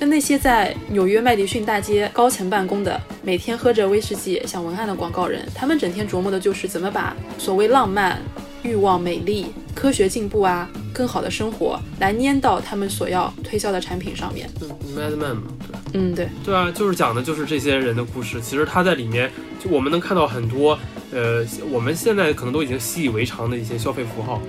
[0.00, 8.22] 那那些在纽约麦迪逊大街高层办公的，每天喝着威士忌想文案的广告人，他们整天琢磨的就是怎么把所谓浪漫、
[8.62, 14.48] 欲望、美丽、科学进步啊、更好的生活，来粘到他们所要推销的产品上面。
[14.96, 15.82] Madman 嘛，对吧？
[15.94, 18.40] 嗯，对，对啊，就是讲的就是这些人的故事。
[18.40, 20.78] 其实他在里面，就我们能看到很多，
[21.10, 24.40] 呃，我们现在可能都已经习以为常的一些消费符号。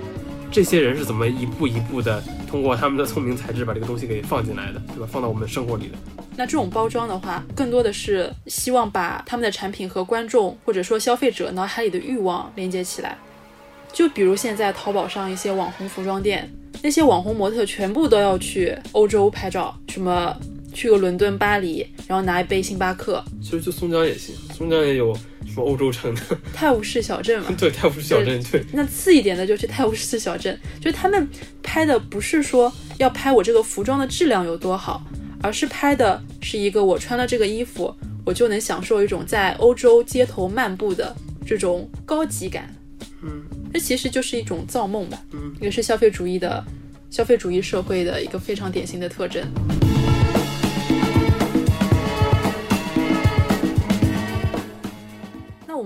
[0.52, 5.08] 这些人是怎么一步一步的通过他们的聪明才智把这个东西给放进来的，对吧？
[5.10, 5.94] 放到我们生活里的。
[6.36, 13.16] 那这种包装的话，更多的是希望把他们的产品和观众或者说消费者脑海里的欲望连接起来。
[13.92, 16.50] 就比如现在淘宝上一些网红服装店，
[16.82, 20.36] 那些网红模特全部都要去欧洲拍照，什么
[20.74, 25.16] 去个伦敦、巴黎，然后拿一杯星巴克，其实就松江也行，松江也有
[25.52, 26.20] 什么欧洲城的，
[26.54, 27.48] 泰晤士小镇嘛。
[27.58, 31.28] 对，泰晤士小镇，对，那次一点的就去泰晤士小镇，就是他们
[31.62, 35.02] 拍的不是说要拍我这个服装的质量有多好，
[35.42, 42.72] 而是拍的是一个我穿了这个衣服，我就能享受一种在欧洲街头漫步的这种高级感。
[43.22, 46.64] 嗯，这其实就是一种造梦吧，嗯，也是消费主义的
[47.10, 49.42] 消费主义社会的一个非常典型的特征。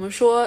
[0.04, 0.46] 们说，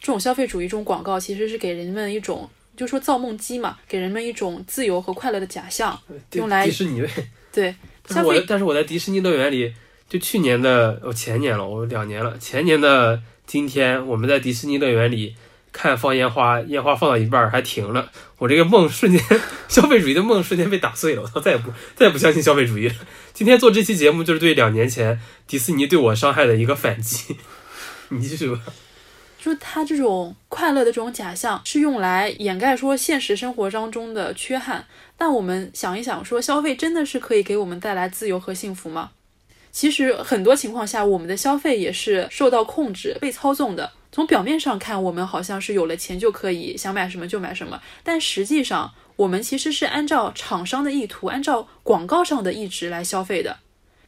[0.00, 5.98] 这种消费主义这种广告其实是给人们一种，就说造梦机嘛，给人们一种自由和快乐的假象，
[6.32, 7.06] 用来迪士尼。
[7.52, 7.74] 对
[8.06, 9.72] 但是我消费但是我在迪士尼乐园里，
[10.08, 15.34] 就去年的哦前年了，我两年了，前年的今天我们在迪士尼乐园里
[15.72, 19.20] 看放烟花，烟花放到一半还停了，我这个梦瞬间
[19.68, 22.94] 消费主义的梦瞬间被打碎了，我操，再也不再也不相信消费主义了。
[23.34, 27.36] 今天做这期节目就是对两年前迪士尼对我伤害的一个反击。
[28.18, 28.60] 你继续吧。
[29.38, 34.84] 就他这种快乐的这种假象是用来掩盖说现实生活当中的缺憾。
[35.16, 39.12] 但我们想一想，说消费真的是可以给我们带来自由和幸福吗？
[39.72, 43.92] 其实很多情况下，我们的消费也是受到控制、被操纵的。
[44.12, 53.58] 从表面上看，我们好像是有了钱就可以想买什么就买什么，但实际上，我们其实是按照厂商的意图、按照广告上的意志来消费的。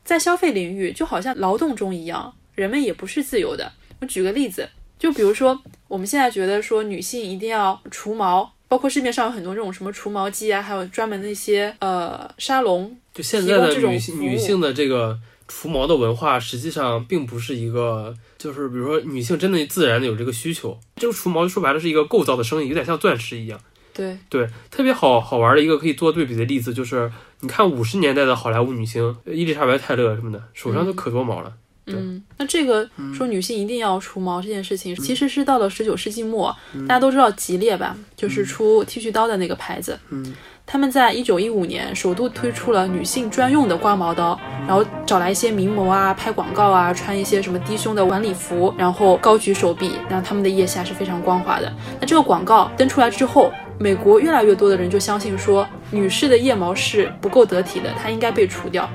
[0.05, 3.73] 在消费领域，就好像劳动中一样，人们也不是自由的。
[4.03, 20.77] 我举个例子，就比如说，我们现在觉得说女性一定要除毛、包括市面上有很多这种什么除毛机啊，还有专门的一些呃沙龙，就现在的这种女性女性的这个除毛的文化，实际上并不是一个，就是比如说女性真的自然的有这个需求。
[20.97, 23.61] 这个除毛说白了是一个构造的生意，有点像钻石一样。
[23.95, 31.53] 对，对，特别好好玩的一个可以做对比的例子就是，你看五十年代的好莱坞女星伊丽莎白泰勒什么的，手上都可多毛了。
[31.93, 32.01] 对。
[32.01, 36.55] 嗯，那这个说女性一定要除毛这件事情，其实是到了十九世纪末，
[36.89, 39.99] 大家都知道吉列吧，就是出剃须刀的那个牌子。
[40.11, 40.35] 嗯，
[40.67, 51.73] 他们在一九一五年首度推出了女性专用的刮毛刀，然后找来一些名模啊，拍广告啊，穿一些什么低胸的晚礼服，然后高举手臂，让他们的腋下是非常光滑的。
[52.01, 58.89] 那这个广告登出来之后，美国越来越多的人就相信说，女士的腋毛是不够得体的，它应该被除掉。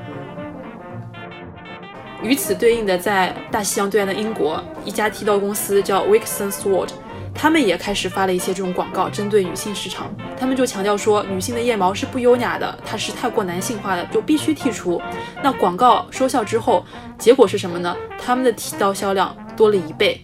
[2.24, 6.90] 与此对应的，在大西洋对岸的英国，一家剃刀公司叫 Wixon Sword，
[7.34, 10.14] 他们也开始发了一些这种广告，针对女性市场。
[10.40, 15.02] 他们就强调说，女性的腋毛是不优雅的，它是太过男性化的，就必须剔除。
[15.44, 16.84] 那广告收效之后，
[17.18, 17.96] 结果是什么呢？
[18.24, 20.20] 他们的剃刀销量多了一倍，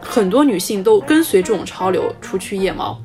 [0.00, 2.96] 很多女性都跟随这种潮流除去腋毛。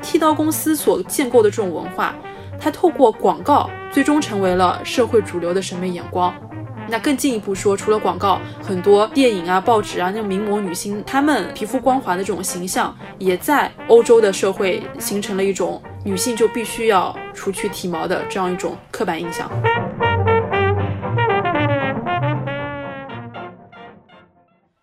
[0.00, 2.14] 剃刀公司所建构的这种文化，
[2.60, 6.32] 它透过广告，最终成为了社会主流的审美眼光。
[6.88, 19.50] 那更进一步说，除了广告，很多电影啊、报纸啊，那种名模女星，她们皮肤光滑的这种形象，也在欧洲的社会形成了一种女性就必须要除去体毛的这样一种刻板印象。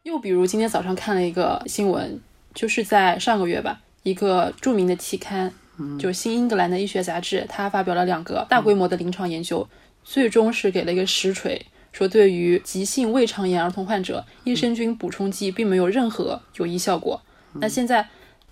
[0.04, 2.20] 又比如今天早上看了一个新闻，
[2.54, 5.54] 就是在上个月吧，一个著名的期刊，
[5.98, 9.66] 就《新英格兰的医学杂志》，它发表了两个大规模的临床研究，
[10.04, 17.22] 最终是给了一个实锤，说对于急性胃肠炎儿童患者，益生菌补充剂并没有任何有益效果。
[17.54, 18.08] 那现在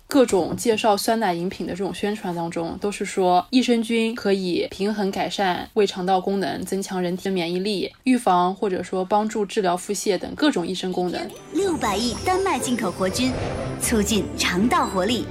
[0.06, 11.30] 各种介绍酸奶饮品的这种宣传当中，都是说益生菌可以平衡改善胃肠道功能，增强人体的免疫力，预防或者说帮助治疗腹泻等各种益生功能。
[11.52, 13.32] 六百亿丹麦进口活菌，
[13.80, 15.24] 促进肠道活力，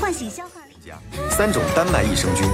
[0.00, 0.72] 唤醒消化力。
[1.30, 2.44] 三种丹麦益生菌，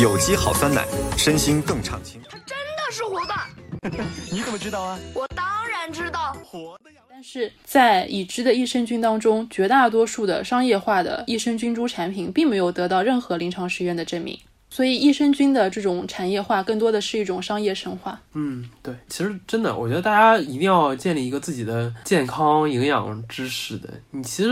[0.00, 0.86] 有机好酸奶，
[1.16, 2.20] 身心更畅轻。
[2.30, 3.34] 它真的是活的，
[4.32, 4.98] 你怎么知道啊？
[5.14, 6.36] 我当然知道。
[6.44, 18.20] 活的呀但是在已知的益生菌当中，绝大多数的商业化的益生菌株产品并没有得到任何临床实验的证明，所以益生菌的这种产业化更多的是一种商业神话。
[18.34, 23.88] 嗯，对，其实真的，我觉得大家一定要建立一个自己的健康营养知识的。
[24.10, 24.50] 你其实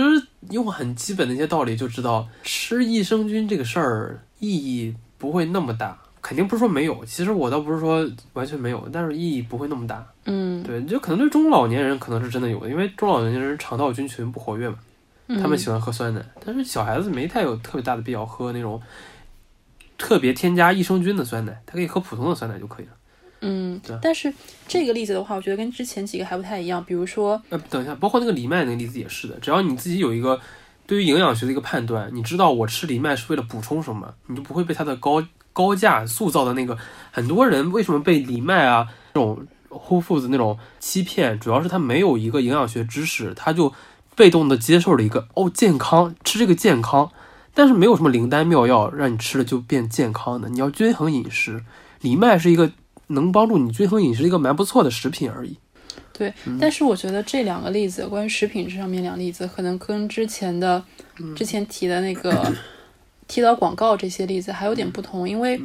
[0.50, 5.98] 用很基本的一些道理就知道，吃益生菌这个事儿意义不会那么大。
[6.24, 10.02] 肯定不是说没有，其实我倒不是说完全没有，但是意义不会那么大。
[10.24, 14.78] 嗯，对，就可能对中老年人可能是真的有的，因为中老年人肠道菌群不活跃嘛，
[15.28, 18.80] 他们喜欢喝酸奶，但是小孩子没太有特别大的必要喝那种
[19.98, 22.92] 特别添加益生菌的酸奶，他可以喝普通的酸奶就可以了。
[23.42, 24.32] 嗯对，但是
[24.66, 26.82] 这个例子的话，我觉得跟之前几个还不太一样。
[26.82, 30.40] 比如说，呃，等一下，包括那个藜麦那个例子也是的，只要你自己有一个
[30.86, 35.22] 对于营养学的一个判断，你知道我吃藜麦是为了补充什么，你就不会被它的高
[35.54, 36.76] 高价塑造的那个。
[37.10, 43.72] 很多人为什么被藜麦啊这种 Whole Foods 那种欺骗，主要是他没有一个营养学知识，他就
[44.14, 47.10] 被动的接受了一个哦健康吃这个健康，
[47.54, 51.64] 但是没有什么灵丹妙药让你吃了就变健康的，你要均衡饮食。
[52.00, 52.72] 藜麦是一个
[53.06, 55.56] 能帮助你均衡饮食的一个蛮不错的食品而已。
[56.12, 60.82] 对，但是我觉得这两个例子，关于食品这上面两个例子，可能跟之前的、
[61.34, 62.52] 之前提的那个
[63.26, 65.60] 提到广告这些例子还有点不同，因为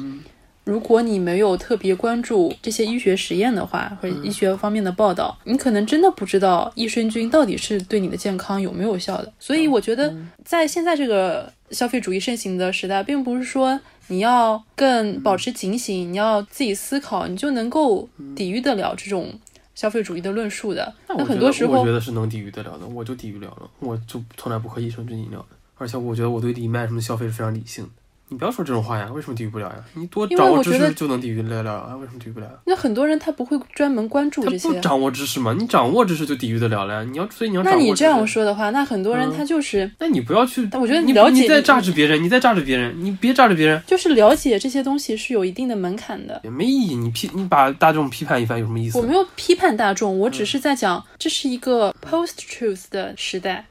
[0.64, 9.32] 如果你没有特别关注这些医学实验的话，或者医学方面的报道，你可能真的不知道益生菌到底是对你的健康有没有效的。
[9.38, 19.32] 所以我觉得，在现在这个消费主义盛行的时代，并不是说你要更保持警醒，你要自己思考，你就能够抵御得了这种
[19.74, 20.94] 消费主义的论述的。
[21.08, 21.24] 那。
[21.24, 27.90] 很多时候我觉，得是能抵御得了的，我就抵御了了，我就从来不喝益生菌饮料的，而且我觉得我对藜麦什么消费是非常理性的。
[28.28, 29.74] 你不要说这种话呀，为什么抵御不了呀？
[29.94, 31.96] 你多掌握知识就能抵御得了啊？
[31.96, 32.46] 为什么抵御不了？
[32.66, 34.68] 那很多人他不会专门关注这些。
[34.68, 37.02] 不掌握知识嘛，你掌握知识就抵御得了了呀。
[37.10, 37.78] 你要所以你要掌握。
[37.78, 46.40] 那你这样说的话，那很多人嗯他就是、那你不要去，但我觉得你了解你在榨汁别人，你在榨汁别人，你别榨汁别人，就是了解这些东西是有一定的门槛的。
[46.44, 46.94] 也没意义。
[46.94, 48.96] 你批你把大众批判一番有什么意思？
[48.96, 53.66] 我没有批判大众，我嗯只是在讲这是一个 post truth 的时代。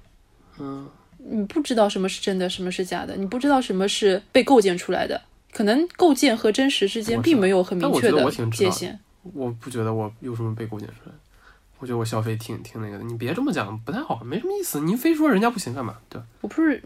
[0.60, 0.86] 嗯，
[1.32, 5.22] 你不知道什么是真的，什么是假的，你不知道什么是被构建出来的，
[5.52, 9.00] 可能构建和真实之间并没有很明确的界限。
[9.34, 11.12] 我不觉得我有什么被构建出来，
[11.78, 13.04] 我觉得我消费挺挺那个的。
[13.04, 14.80] 你别这么讲，不太好，没什么意思。
[14.80, 15.98] 你非说人家不行干嘛？
[16.10, 16.20] 对？
[16.42, 16.82] 我不是，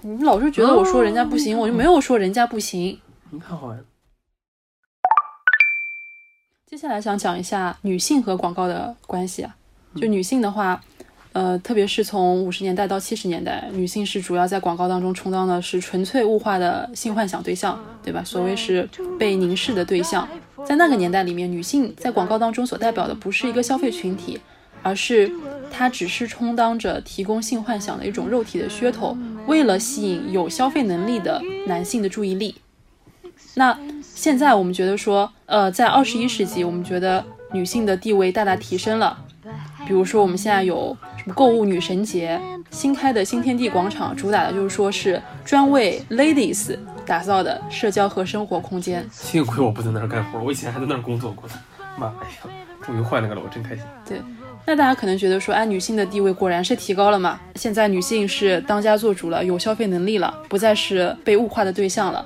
[0.00, 2.98] 你老是觉得我说人家不行，我就没有说人家不行。
[3.30, 3.80] 你看好呀，
[6.66, 9.54] 接下来想讲一下女性和广告的关系啊，
[9.96, 10.80] 就女性的话，
[11.32, 18.22] 呃，特别是从五十年代到七十年代，女性是主要在广告当中充当的是纯粹物化的性幻想对象，对吧？
[18.24, 20.26] 所谓是被凝视的对象。
[20.66, 24.40] 在那个年代里面，女性在广告当中所代表的不是一个消费群体，
[24.82, 25.30] 而是
[25.70, 29.16] 她只是充当着提供性幻想的一种肉体的噱头，
[29.46, 32.56] 为了吸引有消费能力的男性的注意力。
[33.54, 39.24] 那现在我们觉得说，呃，在二十一世纪，我们觉得女性的地位大大提升了。
[39.88, 42.38] 比如说，我们现在有什么购物女神节，
[42.70, 46.76] 新开的新天地广场，主打的就是说是专为 ladies
[47.06, 49.02] 打造的社交和生活空间。
[49.10, 51.54] 幸亏我不在那儿干活，我以前还在那儿工作过呢。
[51.96, 52.12] 妈呀，
[52.82, 53.82] 终于换那个了，我真开心。
[54.06, 54.20] 对，
[54.66, 57.40] 那大家可能觉得说，哎，女性的地位果然是提高了嘛？
[57.54, 62.22] 现在女性是当家做主了，有消费能力了，不再是被物化的对象了。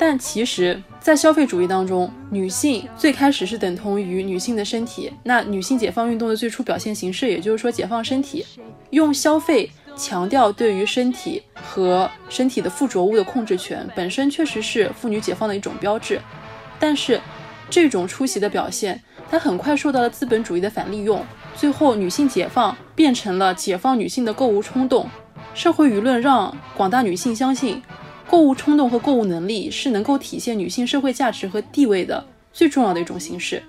[0.00, 5.12] 但其实，在消费主义当中，女性最开始是等同于女性的身体。
[5.24, 8.46] 那女性解放运动的最初表现形式，也就是说解放身体，
[8.90, 16.20] 用消费强调对于身体和身体的附着物的控制权，本身确实是妇女解放的一种标志。
[16.78, 17.20] 但是，
[17.68, 21.26] 这种出席的表现，它很快受到了资本主义的反利用，
[21.56, 25.10] 最后女性解放变成了解放女性的购物冲动。
[25.54, 27.82] 社会舆论让广大女性相信。
[28.30, 32.22] 购物冲动和购物能力是能够体现女性社会价值和地位的
[32.52, 33.62] 最重要的一种形式。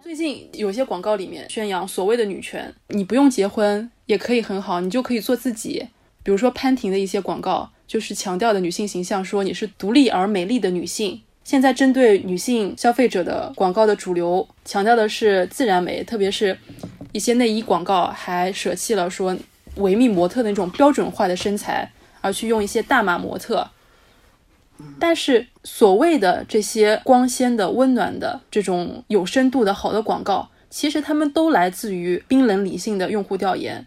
[0.00, 5.88] 最近有些广告里面宣扬所谓的女权，你不用结婚也可以很好，你就可以做自己。
[6.22, 11.22] 比如说潘婷的一些广告，就是强调的女性形象，说你是独立而美丽的女性。
[11.44, 16.56] 现在针对女性消费者的广告的主流，强调的是自然美，特别是
[17.12, 19.36] 一些内衣广告还舍弃了说
[19.76, 21.90] 维密模特的那种标准化的身材，
[22.20, 23.68] 而去用一些大码模特。
[24.98, 33.86] 但是所谓的这些光鲜的、温暖的、这种有深度的好的广告，其实他们都来自于冰冷理性的用户调研。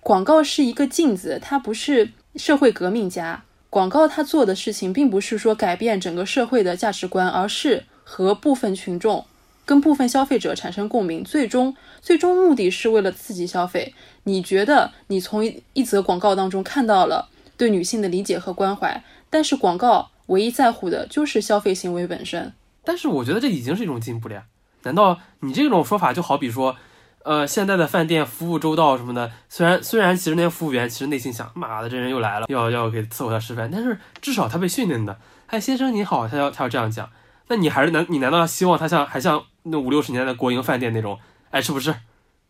[0.00, 3.44] 广告是一个镜子，它不是社会革命家。
[3.74, 9.26] 广告它做的事情，并不是说改变整个社会的价值观，而是和部分群众、
[9.64, 11.24] 跟部分消费者产生共鸣。
[11.24, 13.92] 最终，最终目的是为了刺激消费。
[14.22, 22.52] 你觉得你从一一则广告当中看到了对女性的理解和关怀，但是广告唯一在乎的就是消费行为本身。
[22.84, 24.44] 但是我觉得这已经是一种进步了呀。
[24.84, 26.76] 难道你这种说法就好比说，
[27.24, 37.08] 呃，现在的饭店服务周到什么的，虽然虽然其实那些服务员其实内心想，妈的这人又来了，要要给伺候他吃饭，但是至少他被训练的，哎，先生你好，他要他要这样讲，
[37.48, 41.18] 那你还是难你难道希望他像还像那五六十年代国营饭店那种
[41.50, 41.94] 爱吃不吃，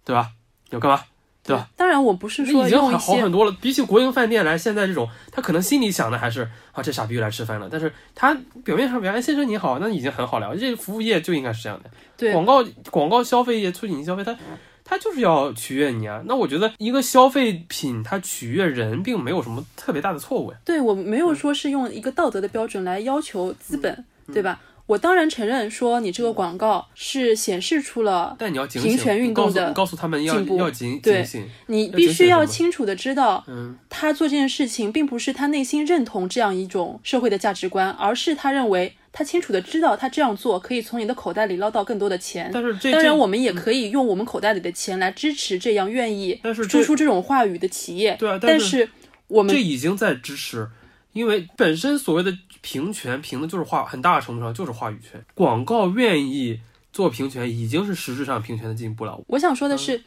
[0.05, 0.33] 对吧？
[0.71, 1.01] 要干嘛？
[1.45, 1.69] 对吧？
[1.77, 3.53] 当然，我不是说已经好用一些好很多了。
[3.61, 7.69] 比起国营饭店来，现在这种他可能心里想的还是啊，这傻逼又来吃饭了。
[7.71, 8.35] 但是他
[8.65, 10.57] 表面上表现，哎，先生你好，那已经很好了。
[10.57, 11.91] 这服务业就应该是这样的。
[12.17, 14.37] 对广告广告消费业促进消费，它
[14.85, 16.23] 它就是要取悦你啊。
[16.27, 20.59] 那我觉得一个消费品它取悦人，并没有什么特别大的错误呀。
[20.65, 24.61] 对我没嗯有说是用一个道德的标准来要求资本，对吧？
[24.87, 31.27] 我当然承认说你这个广告是显示出了但你要警醒，平权运动的告诉告诉他们要进步要警对。
[31.69, 42.51] 你必须要清楚的知道，嗯，他做这件事情并不是他内心认同这样一种社会的价值观，而是他认为他清楚的知道他这样做可以从你的口袋里捞到更多的钱。
[42.53, 48.15] 但是这当然，我们也可以用我们口袋里的钱来支持这样愿意说出这种话语的企业。
[48.19, 48.87] 对啊但但是
[49.29, 50.69] 我们这已经在支持，
[51.15, 55.23] 因为本身所谓的平权，平的就是话，很大程度上就是话语权。
[55.35, 56.59] 广告愿意
[56.95, 59.21] 做平权，已经是实质上平权的进步了。
[59.27, 60.03] 我想说嗯的是，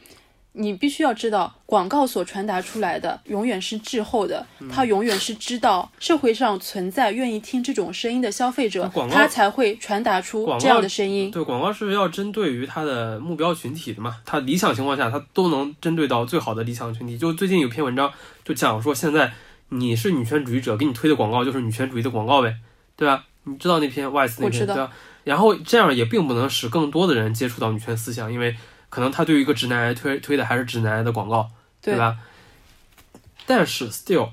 [0.54, 11.30] 你必须要知道，广告所传达出来的永远是滞后的，嗯它永远是知道社会上存在愿意听这种声音的消费者那广，告他才会传达出这样的声音。
[11.30, 17.16] 对，广告是要针对于它的目标群体的嘛，它理想情况下，它都能针对到最好的理想群体。
[17.16, 18.10] 就最近有篇文章
[18.44, 19.32] 就讲说，现在
[19.70, 22.56] 你是女权主义者，给你推的广告就是女权主义的广告呗，
[22.96, 23.24] 对吧？
[23.44, 24.90] 你知道那篇 Wise 那篇对吧？
[25.24, 28.56] 然后这样也并不能使更多的人接触到女权思想，因为
[28.88, 31.50] 可能他对于一个直男癌推推的还是直男癌的广告，
[31.82, 32.18] 对吧？
[33.46, 34.30] 但是 still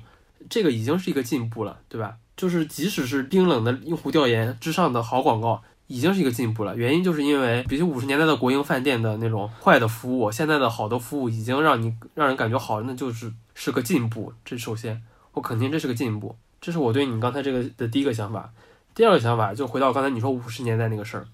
[0.48, 2.16] 这个已经是一个进步了，对吧？
[2.36, 6.76] 就是即使是冰冷的用户调研之上的好广告，已经是一个进步了。
[6.76, 14.34] 原因就是因为，比起五十年代的国营饭店的那种坏的服务，现在的好的服务已经让你让人感觉好，那就是是个进步。
[14.44, 15.02] 这首先，
[15.36, 18.52] 我肯定这是个进步，这是我对你刚才这个的第一个想法。
[18.94, 21.28] 第二个想法就回到刚才你说五十年代那个事儿，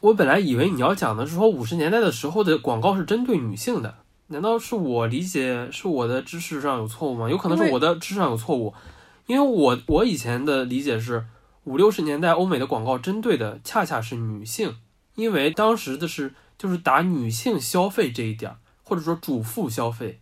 [0.00, 3.96] 我本来以为你要讲的是说五十年代的时候的广告是针对女性的，
[4.28, 7.28] 难道是我理解是我的知识上有错误吗？
[7.28, 8.72] 有可能是我的知识上有错误，
[9.26, 11.26] 因为我我以前的理解是
[11.64, 14.76] 五六十年代欧美的广告针对的恰恰是女性，
[15.16, 20.20] 因为当时的是就是打女性消费这一点儿，或者说主妇消费，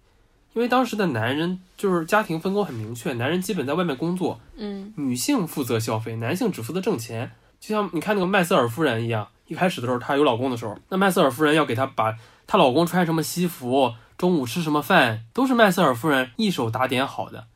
[0.55, 7.33] 因为当时的男人就是家庭分工很明确，男人基本在外面工作，嗯女性负责消费，男性只负责挣钱。
[7.59, 17.47] 就像你看那个麦瑟尔夫人一样，一开始的时候她有老公的时候，那麦瑟尔夫人要给她把她老公穿什么西服，中午吃什么饭，都是麦瑟尔夫人一手打点好的。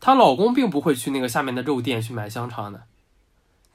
[0.00, 2.84] 她老公并不会去那个下面的肉店去买香肠的。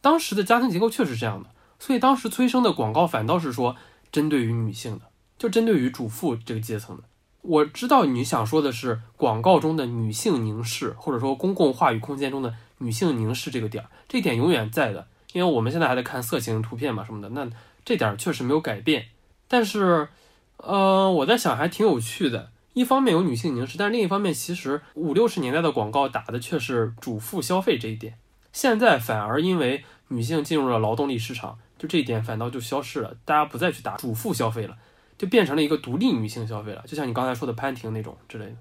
[0.01, 3.75] 当时的家庭结构确实这样的，所以当时催生的广告反倒是说
[4.11, 5.05] 针对于女性的，
[5.37, 7.03] 就针对于主妇这个阶层的。
[7.41, 17.49] 我知道你想说的是广告中的女性凝视，或者说公共话语空间中的女性凝视这个点儿，这点永远在的，因为我们现在还在看色情图片嘛什么的，那
[17.85, 19.05] 这点确实没有改变。
[19.47, 20.09] 但是，
[20.57, 22.49] 呃，我在想还挺有趣的。
[22.73, 28.19] 一方面有女性凝视，但另一方面，其实五六十年代的广告打的却是主妇消费这一点，
[28.53, 34.77] 现在反而因为女性进入了劳动力市场，就这一点反倒就消失了，大家不再去打主妇消费了，
[35.17, 38.55] 就变成了一个独立女性消费了，就像你刚才说的潘婷那种之类的。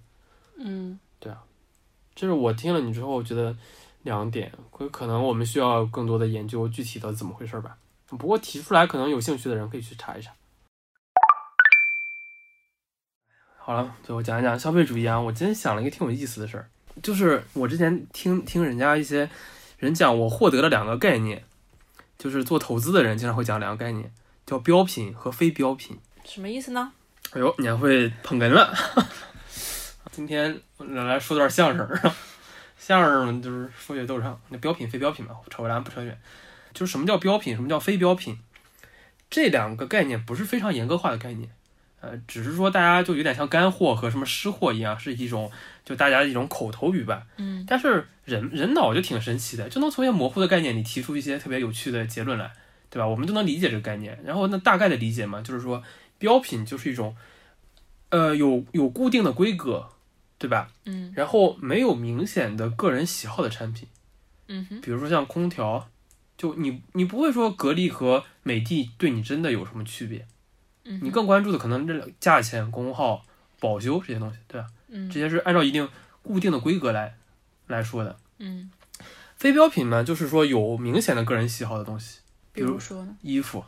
[0.58, 1.42] 嗯对啊，
[2.14, 3.54] 就是我听了你之后我觉得
[4.02, 7.76] 两点，可可能我们需要更多的研究具体的怎么回事吧。
[8.06, 10.32] 不过提出来，可能有兴趣的人可以去查一查。
[13.58, 15.20] 好了，最后讲一讲消费主义啊。
[15.20, 16.70] 我今天想了一个挺有意思的事儿，
[17.02, 19.28] 就是我之前听听人家一些
[19.78, 21.44] 人讲，我获得了两个概念，
[22.16, 24.12] 就是做投资的人经常会讲两个概念，
[24.46, 25.98] 叫标品和非标品。
[26.26, 26.92] 什么意思呢？
[27.32, 28.74] 哎呦，你还会捧哏了！
[30.12, 31.88] 今天来来说段相声，
[32.78, 36.18] 相声就是说学逗唱，那标品非标品嘛，扯回来不扯远。
[36.72, 38.38] 就是什么叫标品，什么叫非标品，
[39.30, 41.48] 这两个概念不是非常严格化的概念，
[42.00, 45.50] 呃，只是说大家就有点像干货和什么湿货一样，是一种
[45.84, 47.22] 就大家的一种口头语吧。
[47.38, 52.52] 嗯但是人人脑就挺神奇的，就能从一些模糊的概念里提出一些特别有趣的结论来，
[52.90, 53.06] 对吧？
[53.06, 54.18] 我们就能理解这个概念。
[54.24, 55.82] 然后那大概的理解嘛，就是说
[56.18, 57.16] 标品就是一种，
[58.10, 59.90] 呃，有有固定的规格，
[60.38, 60.72] 对吧？
[60.84, 63.88] 嗯然后没有明显的个人喜好的产品，
[64.48, 65.88] 嗯哼比如说像空调，
[66.36, 70.26] 就你你不会说格力和美的对你真的有什么区别，
[70.84, 73.24] 嗯你更关注的可能这价钱、功耗、
[73.58, 74.68] 保修这些东西，对吧？
[74.88, 75.88] 嗯这些是按照一定
[76.22, 77.16] 固定的规格来
[77.66, 78.16] 来说的。
[78.38, 78.70] 嗯，
[79.36, 82.20] 非标品呢，就是说有明显的个人喜好的东西，
[82.52, 83.16] 比如说呢？
[83.22, 83.64] 衣服，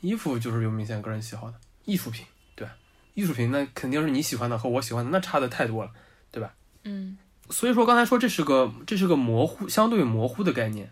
[0.00, 1.58] 衣服就是有明显个人喜好的
[1.90, 2.24] 艺术品，
[2.54, 2.72] 对吧？
[3.14, 5.90] 艺术品那肯定是你喜欢的和我喜欢的，那差的太多了，
[6.30, 6.52] 对吧？
[6.84, 7.18] 嗯
[7.50, 10.88] 所以说刚才说这是个这是个模糊相对模糊的概念，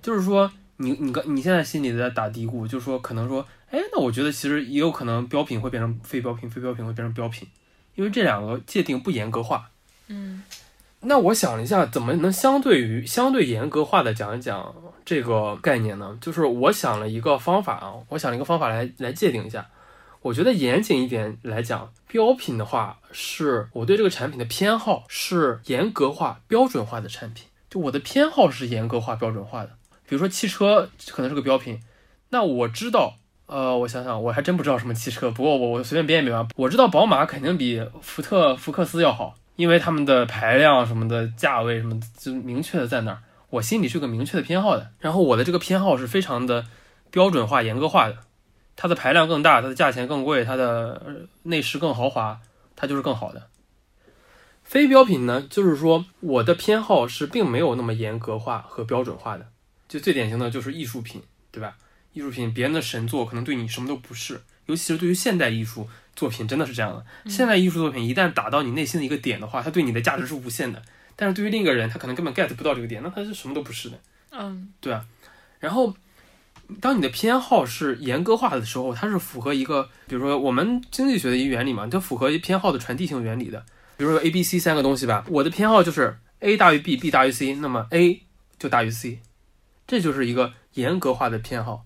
[0.00, 7.46] 就是说你你刚你现在心里在打嘀咕，就是说可能说，哎，那我觉得其实也有可能标品会变成非标品，非标品会变成标品，
[7.94, 9.70] 因为这两个界定不严格化。
[10.08, 10.42] 嗯
[11.00, 16.18] 那我想了一下，怎么能相对于相对严格化的讲一讲这个概念呢？
[16.22, 19.68] 就是我想了一个方法啊，我想了一个方法来来界定一下。
[20.26, 29.70] 我觉得严谨一点来讲，标品的话是我对这个产品的偏好是严格化、标准化的产品，就我的偏好是严格化、标准化的。
[30.08, 31.80] 比如说汽车可能是个标品，
[32.30, 33.14] 那我知道，
[33.46, 36.48] 呃，我想想，我还真不知道什么汽车，不过我我随便编一编吧。
[36.56, 43.18] 我知道宝马肯定比福特、福克斯要好，因为他们的排量什么的、价位什么的就明确的在那儿，
[43.50, 44.90] 我心里是有个明确的偏好的。
[44.98, 46.66] 然后我的这个偏好是非常的
[47.12, 48.16] 标准化、严格化的。
[48.76, 51.14] 它的排量更大，它的价钱更贵，它的呃
[51.44, 52.40] 内饰更豪华，
[52.76, 53.48] 它就是更好的。
[54.62, 59.48] 非标品呢，就是说我的偏好是并没有那么严格化和标准化的。
[59.88, 61.76] 就最典型的就是艺术品，对吧？
[62.12, 67.30] 艺术品别人的神作可能对你什么都不是，尤其是对于现代艺术作品真的是这样的。
[67.30, 70.82] 现代艺术作品一旦打到你内心的一个点的话，它对你的价值是无限的。
[71.14, 73.98] 但是对于另一个人，他可能根本 get 不到这个点，那他是什么都不是的。
[74.32, 75.06] 嗯对啊，
[75.60, 75.94] 然后
[76.80, 83.64] 当你的偏好是严格化的时候，它是符合一个，比如说我们经济学的一个原理嘛，它符合偏好的传递性原理的。
[83.96, 88.22] 比如说 A、B、C 三个东西吧，我的偏好就是 A 大于 B，B 大于 C，那么 A
[88.58, 89.20] 就大于 C，
[89.86, 91.84] 这就是一个严格化的偏好。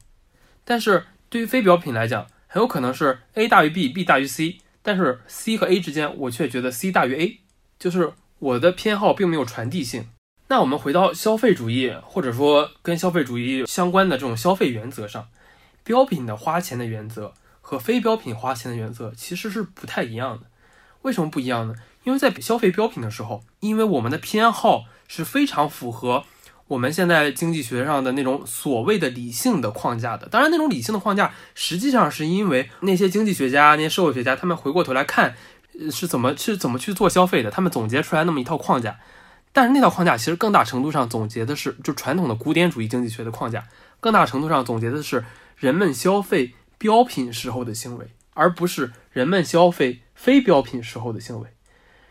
[0.64, 7.41] 但是对于非标品来讲，很有可能是 A 大于 B，B 大于 C，但是 C 和 A 之间，我却觉得 C 大于 A，
[7.78, 10.09] 就是我的偏好并没有传递性。
[10.51, 15.28] 那我们回到消费主义，或者说跟消费主义相关的这种消费原则上，
[15.84, 20.46] 标品的花钱的原则和非标品花钱的原则其实是不太一样的。
[21.03, 21.76] 为什么不一样呢？
[22.03, 26.24] 因为在消费标品的时候，因为我们的偏好是非常符合
[26.66, 30.26] 我们现在经济学上的那种所谓的理性的框架的。
[30.28, 35.36] 当然，那种理性的框架实际上是因为那些经济学家、那些社会学家，他们回过头来看，
[35.92, 38.98] 是怎么是怎么去做消费的，他们总结出来那么一套框架。
[39.53, 43.66] 但是那套框架其实更大程度上总结的是，就传统的古典主义经济学的框架，
[43.98, 45.24] 更大程度上总结的是
[45.57, 51.48] 人们消费标品时候的行为，而不是人们消费非标品时候的行为。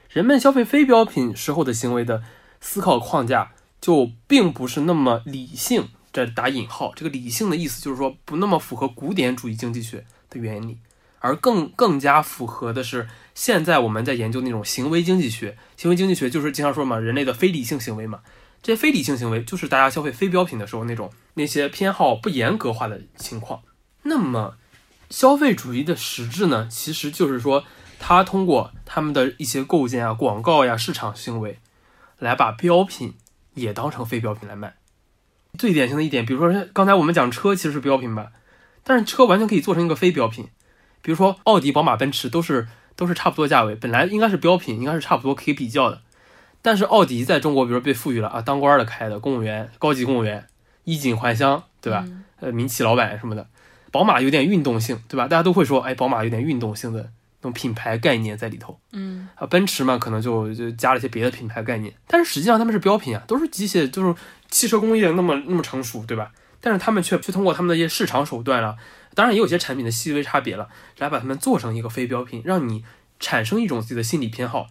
[0.10, 2.24] 人们消费非标品时候的行为的
[2.60, 10.80] 思考框架就并不是那么理性，这打引号，这个理性的意思就是说不那么符合古典主义经济学的原理，
[11.20, 15.58] 而更更加符合的是现在我们在研究那种行为经济学。
[15.78, 18.22] 行为经济学就是经常说嘛，人类的非理性行为嘛，
[18.62, 23.62] 这些非理性行为就是大家消费非标品的时候那种那些偏好不严格化的情况。
[24.04, 24.56] 那么，
[25.10, 27.64] 消费主义的实质呢，其实就是说，
[28.00, 31.60] 它通过他们的一些构建啊、广告呀、市场行为，
[32.18, 33.16] 来把标品
[33.56, 34.76] 也当成非标品来卖。
[35.58, 38.32] 最典型的一点，比如说刚才我们讲车其实是标品吧，
[38.84, 40.48] 但是车完全可以做成一个非标品。
[41.02, 46.02] 比如说奥迪、宝马、奔驰都是都是差不多价位，本来应该是标品，应该是差不多可以比较的。
[46.62, 50.46] 但是奥迪在中国，比如说被赋予了啊，当官的开的公务员、高级公务员，
[50.84, 52.06] 衣锦还乡，对吧？
[52.42, 53.48] 呃，民企老板什么的。
[53.92, 55.28] 宝马有点运动性，对吧？
[55.28, 57.00] 大家都会说，哎，宝马有点运动性的
[57.42, 58.78] 那种品牌概念在里头。
[58.92, 64.14] 嗯啊，奔驰嘛，可能就就加了一些别的品牌概念，但是实际上他们是标品啊，都是机械，就是
[64.50, 66.32] 汽车工业那么那么成熟，对吧？
[66.62, 68.76] 但是他们却却通过他们的一些市场手段了，
[69.16, 72.84] 当然也有些产品的细微差别了，来把它们做成一个非标品，让你
[73.20, 74.68] 产生一种自己的心理偏好。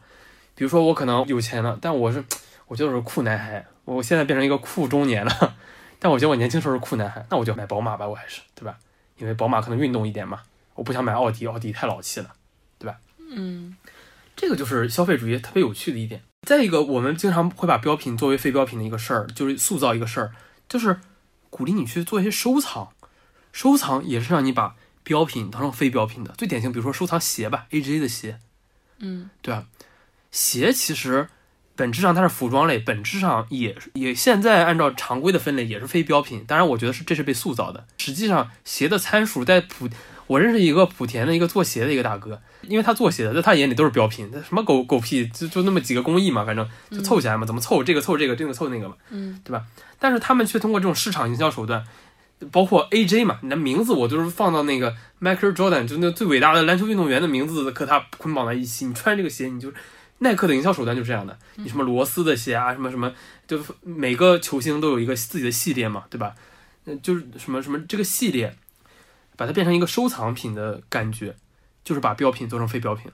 [0.54, 2.24] 比如说我可能有钱了，但我是
[2.66, 5.56] 我就是酷男孩，我现在变成一个酷中年了，
[5.98, 8.76] 但我觉得我年轻时候是酷男孩，那我就买宝马吧，我还是对吧？
[9.18, 10.40] 因为宝马可能运动一点嘛，
[10.74, 12.32] 我不想买奥迪，奥迪太老气了，
[12.78, 12.98] 对吧？
[13.30, 13.76] 嗯
[14.34, 16.22] 这个就是消费主义特别有趣的一点。
[16.46, 20.30] 再一个，我们经常会把标品作为非标品的一个事儿，就是塑造一个事儿，
[20.68, 21.00] 就是
[21.50, 22.90] 鼓励你去做一些收藏。
[23.58, 26.32] 收藏也是让你把标品当成非标品的。
[26.38, 28.38] 最典型，比如说收藏鞋吧，AJ 的鞋，
[29.00, 29.64] 嗯对吧？
[30.30, 31.28] 鞋其实
[31.74, 36.44] 本质上它是服装类，本质上也也现在按照常规的分类也是非标品。
[36.46, 37.84] 当然，我觉得是这是被塑造的。
[37.98, 39.90] 实际上，鞋的参数在莆，
[40.28, 49.64] 我认识一个莆田的一个做鞋的一个大哥，因为他做鞋的，在他眼里都是标品，那什么狗狗屁，就就那么几个工艺嘛，反正就凑起来嘛，怎么凑这个凑这个，这个凑那个嘛，嗯对吧？
[49.98, 51.84] 但是他们却通过这种市场营销手段，
[52.50, 58.86] 包括 AJ 嘛，你的名字我就是放到那个 Michael Jordan，就那最伟大的篮球运动员的名字和他捆绑在一起。
[58.86, 59.72] 你穿这个鞋，你就
[60.18, 61.36] 耐克的营销手段就是这样的。
[61.56, 63.12] 你什么罗斯的鞋啊，什么什么，
[63.46, 66.34] 就每个球星都有一个自己的系列嘛，对吧？
[66.84, 68.56] 嗯，就是什么什么这个系列，
[69.36, 71.36] 把它变成一个收藏品的感觉，
[71.84, 73.10] 就是把标品做成非标品。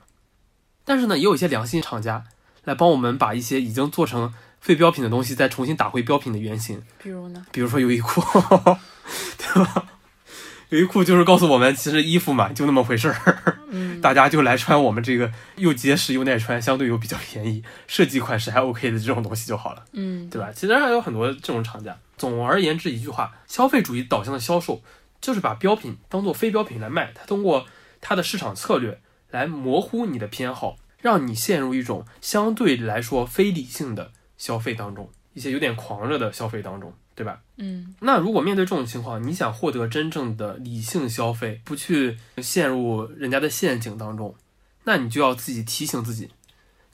[0.84, 2.24] 但是呢，也有一些良心厂家
[2.64, 6.82] 来帮我们把一些已经做成非标品的东西再重新打回标品的原型。
[7.02, 7.46] 比如呢？
[7.50, 8.22] 比如说优衣库，
[9.38, 9.86] 对吧？
[10.70, 20.50] 优衣库就是告诉我们，其实衣服嘛就那么回事儿，嗯 大家就来穿我们这个又结实又耐穿，相对又比较便宜，设计款式还 OK 的这种东西就好了，嗯对吧？
[20.52, 21.96] 其实还有很多这种厂家。
[22.16, 24.82] 总而言之，一句话，消费主义导向的销售
[25.20, 27.66] 就是把标品当做非标品来卖，它通过
[28.00, 29.00] 它的市场策略
[29.30, 37.40] 来模糊你的偏好，让你陷入一种相对来说非理性的消费当中，一些有点狂热的消费当中，对吧？
[37.56, 44.34] 嗯那如果面对这种情况，你想获得真正的理性消费，不去陷入人家的陷阱当中，
[44.84, 46.30] 那你就要自己提醒自己，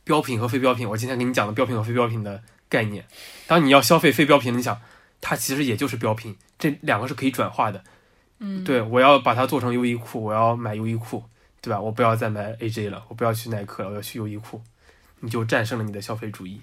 [0.05, 0.89] 标品和非标品。
[0.89, 3.07] 我今天给你讲的标品和非标品的概念，
[3.47, 4.81] 当你要消费非标品，你想
[5.21, 7.83] 它其实也就是标品，这两个是可以转化的。
[8.39, 11.23] 嗯，对我要把它做成优衣库，我要买优衣库，
[11.61, 11.81] 对吧？
[11.81, 14.63] 我不要再买 AJ 了，我不要去耐克了，我要去优衣库，
[15.21, 16.61] 你就战胜了你的消费主义，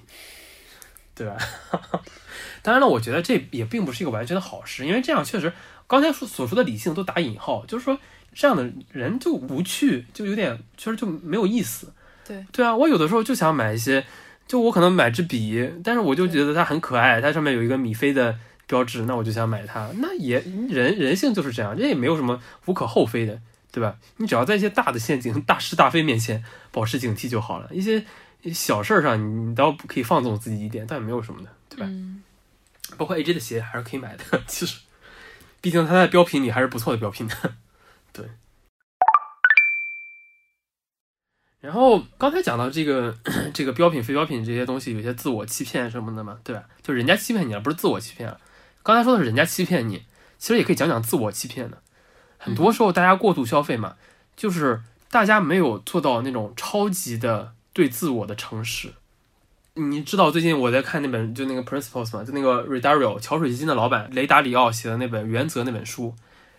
[1.18, 1.36] 对吧？
[2.61, 5.51] 当然了，我觉得这也并不是一个完全的好事，因为这样确实
[5.88, 7.97] 刚才说所说的理性都打引号，就是说
[8.34, 11.91] 这样的人就无趣，就有点确实就没有意思。
[12.28, 14.05] 对对啊，我有的时候就想买一些，
[14.47, 18.38] 就我可能买支笔，但是我就觉得它很可爱，它上面有一个米菲的
[18.68, 19.89] 标志，那我就想买它。
[19.99, 20.39] 那也
[20.70, 23.39] 人人性就是这样，这也没有什么无可厚非的，
[23.72, 23.95] 对吧？
[24.18, 27.70] 你只要在一些大的陷阱、大是大非面前保持警惕就好了。
[27.72, 28.03] 一些
[28.54, 31.86] 小事儿上你，你倒可以放纵自己一点，但也没有什么的，对吧？
[31.88, 32.24] 嗯
[32.98, 34.80] 包括 AJ 的鞋还是可以买的， 其实，
[35.60, 37.36] 毕竟它在标品里还是不错的标品的。
[38.14, 38.26] 对。
[41.60, 43.14] 然后刚才讲到这个
[43.54, 46.64] 这个标品、非标品这些东西，有些自我欺骗什么的嘛，对吧？
[46.82, 48.39] 就人家欺骗你了，不是自我欺骗了。
[48.84, 50.06] 刚才说的是人家欺骗你，
[50.38, 51.82] 其实也可以讲讲自我欺骗的。
[52.38, 53.98] 很多时候大家过度消费嘛，
[54.38, 54.82] 就是
[55.12, 58.92] 大家没有做到那种超级的对自我的诚实。
[59.76, 66.16] 你知道最近我在看那本就那个 Principles 嘛，就那个 Redario 桥水基金的老板雷达里奥写的那本《原则》那本书，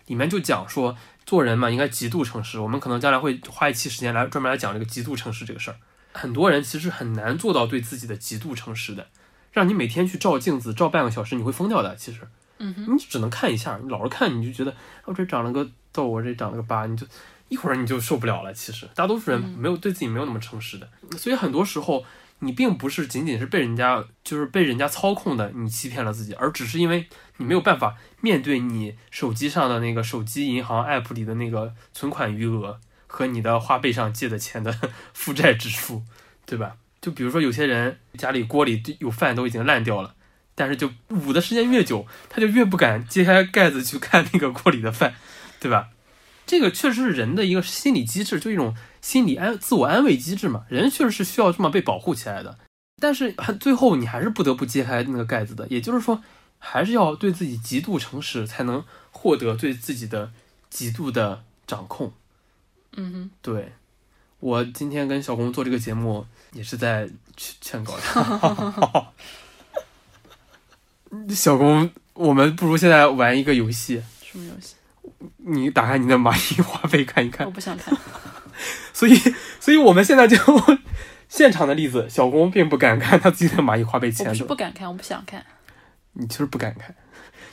[0.07, 0.95] 里面就讲说
[1.25, 2.57] 做人嘛应该极度诚实。
[2.61, 5.75] 我们可能将来会花一期时间来专门来讲这个极度诚实这个事儿。
[6.13, 9.07] 很多人其实很难做到对自己的极度诚实的，
[9.51, 11.93] 让你每天去照镜子照半个小时，你会疯掉的。
[11.97, 12.21] 其实，
[12.59, 17.05] 嗯哼，你只能看一下，你老是看你就觉得我、这长了个痘，我这长了个疤，你就
[17.49, 18.53] 一会儿你就受不了了。
[18.53, 22.05] 其实大多数人没有对自己没有那么诚实的，所以很多时候
[22.39, 34.73] 你并不是仅仅是被人家就是被人家操控的，你欺骗了自己，而只是因为你没有办法面对你手机上的那个手机银行 app 里的那个存款余额和你的花呗上借的钱的
[35.13, 36.03] 负债指数，
[36.45, 36.77] 对吧？
[37.01, 40.15] 就比如说有些人家里锅里有饭都已经烂掉了。
[40.55, 45.15] 但是就捂的时间越久，他就越不敢揭开盖子去看那个锅里的饭，
[45.57, 45.87] 对吧？
[46.49, 50.65] 这个确实是人的一个心理机制，就一种心理安自我安慰机制嘛。
[50.67, 52.57] 人确实是需要这么被保护起来的。
[52.99, 56.23] 但是最后你还是不得不揭开那个盖子的，也就是说，
[56.57, 60.31] 还是要对自己极度诚实，才能获得对自己的
[60.71, 62.11] 极度的掌控。
[62.97, 63.73] 嗯哼，对，
[64.39, 69.11] 我今天跟小公做这个节目，也是在劝劝告他。
[71.29, 74.01] 小公，我们不如现在玩一个游戏。
[74.23, 74.73] 什么游戏？
[75.37, 77.51] 你打开你的蚂蚁花呗看一看我。
[77.51, 77.97] 不想看。
[78.93, 79.15] 所以，
[79.59, 80.35] 所以我们现在就
[81.29, 84.47] 现场的例子，小公并不敢看他自己的蚂蚁花呗我不是钱。
[84.47, 85.45] 不敢看，我不想看。
[86.13, 86.93] 你就是不敢看，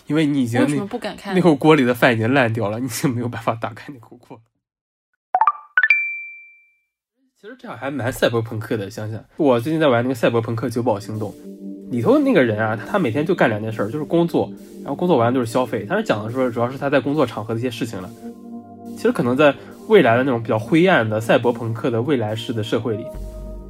[0.07, 4.41] 因为你已经为什么那不敢看那口锅里的饭已经烂掉了，你就没有办法打开那口锅。
[7.41, 11.31] 其实这样还蛮赛博朋克的，想想我最近在玩那个《赛博朋克九堡行动》，
[11.91, 14.51] 里头那个人啊，他每天就干两件事儿，就是工作，
[14.83, 15.87] 然后工作完就是消费。
[15.89, 18.11] 他是讲的说，主要是他在工作场合的一些事情了。
[18.97, 19.55] 其实可能在
[19.89, 23.05] 未来的那种比较灰暗的赛博朋克的未来式的社会里，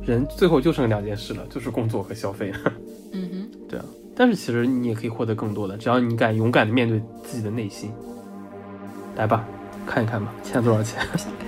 [0.04, 2.52] 人最后就剩两件事了，就是工作和消费。
[3.12, 7.90] 嗯哼，对啊，但是其实你也可以获得更多的，只要你敢勇敢的面对自己的内心。
[9.16, 9.46] 来吧，
[9.86, 11.02] 看一看吧，欠多少钱？
[11.12, 11.46] 不想看。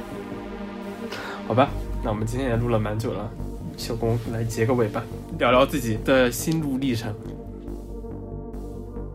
[1.46, 1.70] 好吧，
[2.02, 3.30] 那我们今天也录了蛮久了，
[3.76, 5.04] 小工来结个尾吧，
[5.38, 7.14] 聊聊自己的心路历程。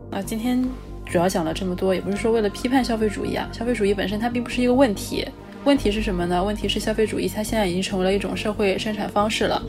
[0.09, 0.63] 啊今天
[1.05, 5.27] 主要讲了这么多，也不是说为了批判消费主义啊，消费主义本身它并不是一个问题。
[5.65, 6.43] 问题是什么呢？
[6.43, 9.61] 问题是消费主义它现在已经成为了一种社会生产方式了。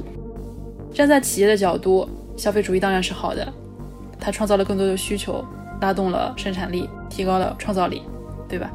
[0.93, 3.53] 站在企业的角度，消费主义当然是好的，
[4.21, 5.45] 它创造了更多的需求，
[5.81, 8.03] 拉动了生产力，提高了创造力，
[8.49, 8.71] 对吧？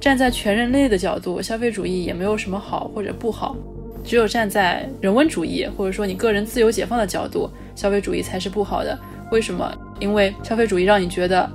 [0.00, 3.56] 站在全人类的角度，消费主义也没有什么好或者不好，
[4.04, 8.98] 只有站在人文主义或者说你个人自由解放的角度，消费主义才是不好的。
[9.30, 9.72] 为什么？
[9.98, 11.50] 因为消费主义让你觉得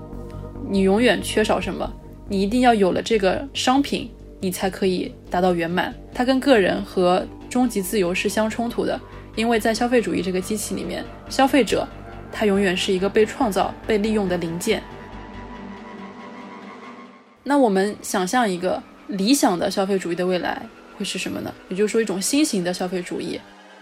[0.70, 1.92] 你永远缺少什么，
[2.28, 5.94] 你一定要有了这个商品，你才可以达到圆满。
[6.14, 9.00] 它跟个人和终极自由是相冲突的，
[9.36, 11.88] 因为在消费主义这个机器里面，消费者
[12.32, 14.82] 他永远是一个被创造、被利用的零件。
[17.44, 20.62] 那我们想象一个理想的消费主义的未来
[20.98, 21.54] 会是什么呢？
[21.70, 23.40] 也就是说，一种新型的消费主义。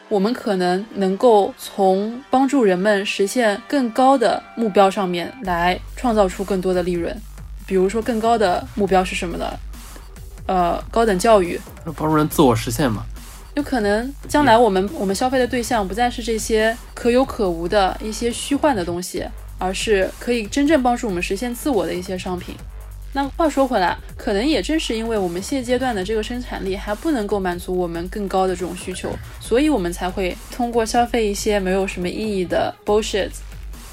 [0.08, 7.16] 我们可能能够从帮助人们实现更高的目标上面来创造出更多的利润。
[7.66, 9.52] 比如说，更高的目标是什么呢？
[10.46, 11.60] 呃，高等教育，
[11.96, 13.04] 帮助人自我实现嘛。
[13.56, 19.26] 有可能将来我们我们消费的对象不再是这些可有可无的一些虚幻的东西，
[19.58, 22.54] 而是可以真正帮助我们实现自我的一些商品。
[23.16, 29.10] 那话说回来，可能也正是因为我们现阶段的这个生产力还不能够满足我们更高的这种需求，
[29.40, 33.32] 所以我们才会通过消费一些没有什么意义的 bullshit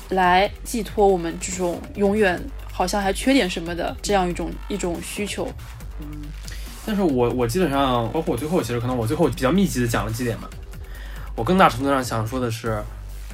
[0.08, 2.36] 来寄托我们这种永远
[2.72, 5.48] 好像还缺点什么的这样一种一种需求。
[6.00, 6.22] 嗯
[6.84, 10.50] 但是我我基本上，包括我最后，其实可能我最后比较密集的讲了几点吧。
[11.36, 12.82] 我更大程度上想说的是，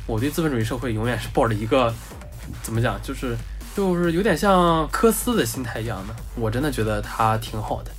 [0.07, 1.91] 我对资本主义社会永远是抱着一个
[2.63, 3.35] 怎么讲，就是
[3.79, 6.17] 就是有点像科斯的心态一样的。
[6.35, 7.93] 我真的觉得他挺好的，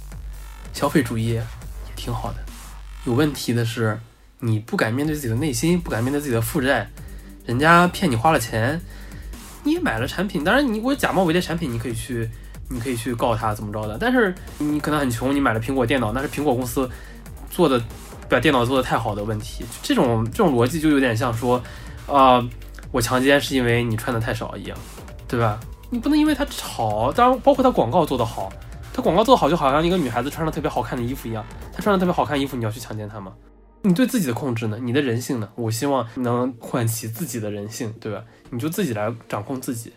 [0.73, 1.41] 消费主义也
[1.95, 2.38] 挺好的。
[3.05, 3.97] 有问题的是，
[4.39, 6.89] 你不敢面对自己的内心，不敢面对自己的负债，
[7.45, 8.82] 人家骗你花了钱，
[9.63, 12.30] 你买了产品，当然你我假冒伪劣产品，你可以去。
[12.71, 16.88] 你可以去告他怎么着的，但是你可能很穷，你买了苹果电脑，那是苹果公司
[17.49, 17.82] 做的
[18.30, 19.65] 把电脑做的太好的问题。
[19.82, 21.59] 这种这种逻辑就有点像说，
[22.05, 22.47] 啊、
[22.91, 24.77] 我强奸是因为你穿的太少一样，
[25.30, 25.59] 对吧？
[25.91, 28.51] 你不能因为它好，当然包括它广告做得好，
[28.91, 33.34] 它广告做得好就好像一个女孩子穿着特别好看的衣服一样，她穿着特别好看的衣服，你要去强奸她吗？
[33.84, 34.77] 你对自己的控制呢？
[34.82, 35.49] 你的人性呢？
[35.55, 38.23] 我希望能唤起自己的人性，对吧？
[38.49, 39.93] 你就自己来掌控自己。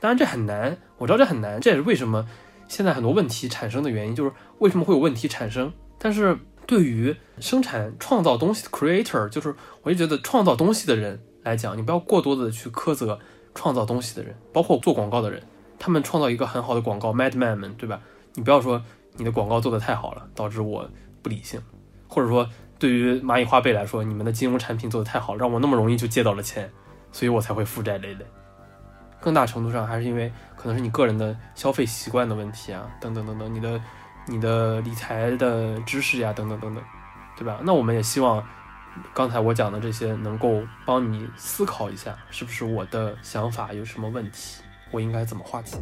[0.00, 2.26] 当然这很难，我知道这很难，这也是为什么
[2.66, 5.72] 现在很多问题产生的原因，就是为什么会有问题产生。
[5.98, 13.18] 但是对于生产创造东西的 creator，就是我就觉得创造东西的人来讲，你不要过多的去苛责
[13.54, 15.42] 创造东西的人，包括做广告的人，
[15.78, 18.00] 他们创造一个很好的广告，madman 们，对吧？
[18.34, 18.82] 你不要说
[19.16, 20.88] 你的广告做得太好了，导致我
[21.22, 21.60] 不理性，
[22.08, 22.48] 或者说
[22.78, 26.70] 对于蚂蚁花呗来说，你们的金融产品做得太好了，让我那么容易就借到了钱，
[27.12, 28.26] 所以我才会负债累累。
[29.20, 33.80] 更大程度上还是因为可能是你个人的消费习惯的问题啊，等等等等，你的
[34.26, 36.84] 你的理财的知识呀，等等等等，
[37.36, 37.58] 对吧？
[37.62, 38.44] 那我们也希望
[39.12, 45.76] 刚才我讲的这些能够帮你思考一下，是不是我的想法有什么问题，我应该怎么化解？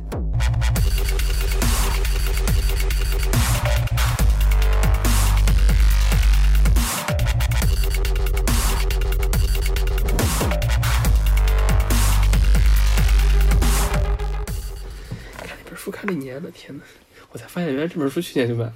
[15.39, 16.83] 看那本书看了一年了，天哪！
[17.31, 18.75] 我才发现原来这本书去年就买了，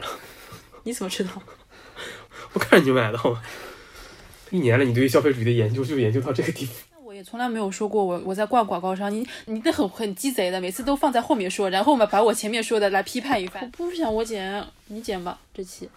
[0.82, 1.30] 你怎么知道？
[2.52, 3.42] 我看着你买的好吗？
[4.56, 6.72] 一年了，你对于消费主义的研究就研究到这个地步。
[7.04, 13.62] 我也从来没有说过我我在挂广告商，你你那很很鸡贼的，每次都放在后面说，然后嘛把我前面说的来批判一番。
[13.78, 15.88] 我不想我剪，你剪吧，这期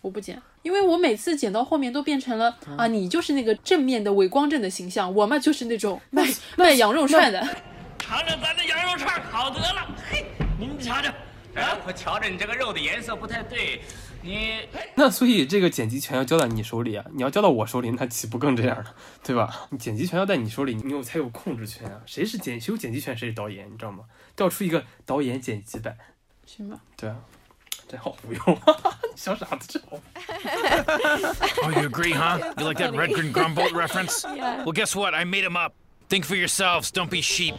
[0.00, 6.26] 我不剪，因为我每次剪到后面都变成了、啊，你就是那个正面的伪光正的形象，我嘛就是那种卖
[6.56, 7.40] 卖羊肉串的。
[7.98, 9.96] 尝尝咱的羊肉串，好得了。
[10.10, 10.26] 嘿，
[10.58, 11.14] 您尝尝。
[11.54, 13.80] 哎，我瞧着你这个肉的颜色不太对，
[14.24, 17.04] 你那所以这个剪辑权要交到你手里啊！
[17.12, 18.94] 你要交到我手里，那岂不更这样了？
[19.22, 19.66] 对吧？
[19.68, 22.00] 你剪辑权要在你手里，你有才有控制权啊！
[22.06, 24.04] 谁是剪谁有剪辑权，谁是导演，你知道吗？
[24.34, 25.94] 调出一个导演剪辑版，
[26.46, 26.80] 行吧？
[26.96, 27.16] 对啊，
[27.86, 28.58] 真好忽悠，
[29.14, 29.98] 小傻子真好。
[31.62, 32.38] Oh, you agree, huh?
[32.58, 34.24] You like that Red Green Grumbolt reference?
[34.24, 34.64] Yeah.
[34.64, 35.14] Well, guess what?
[35.14, 35.74] I made him up.
[36.08, 36.90] Think for yourselves.
[36.90, 37.54] Don't be sheep.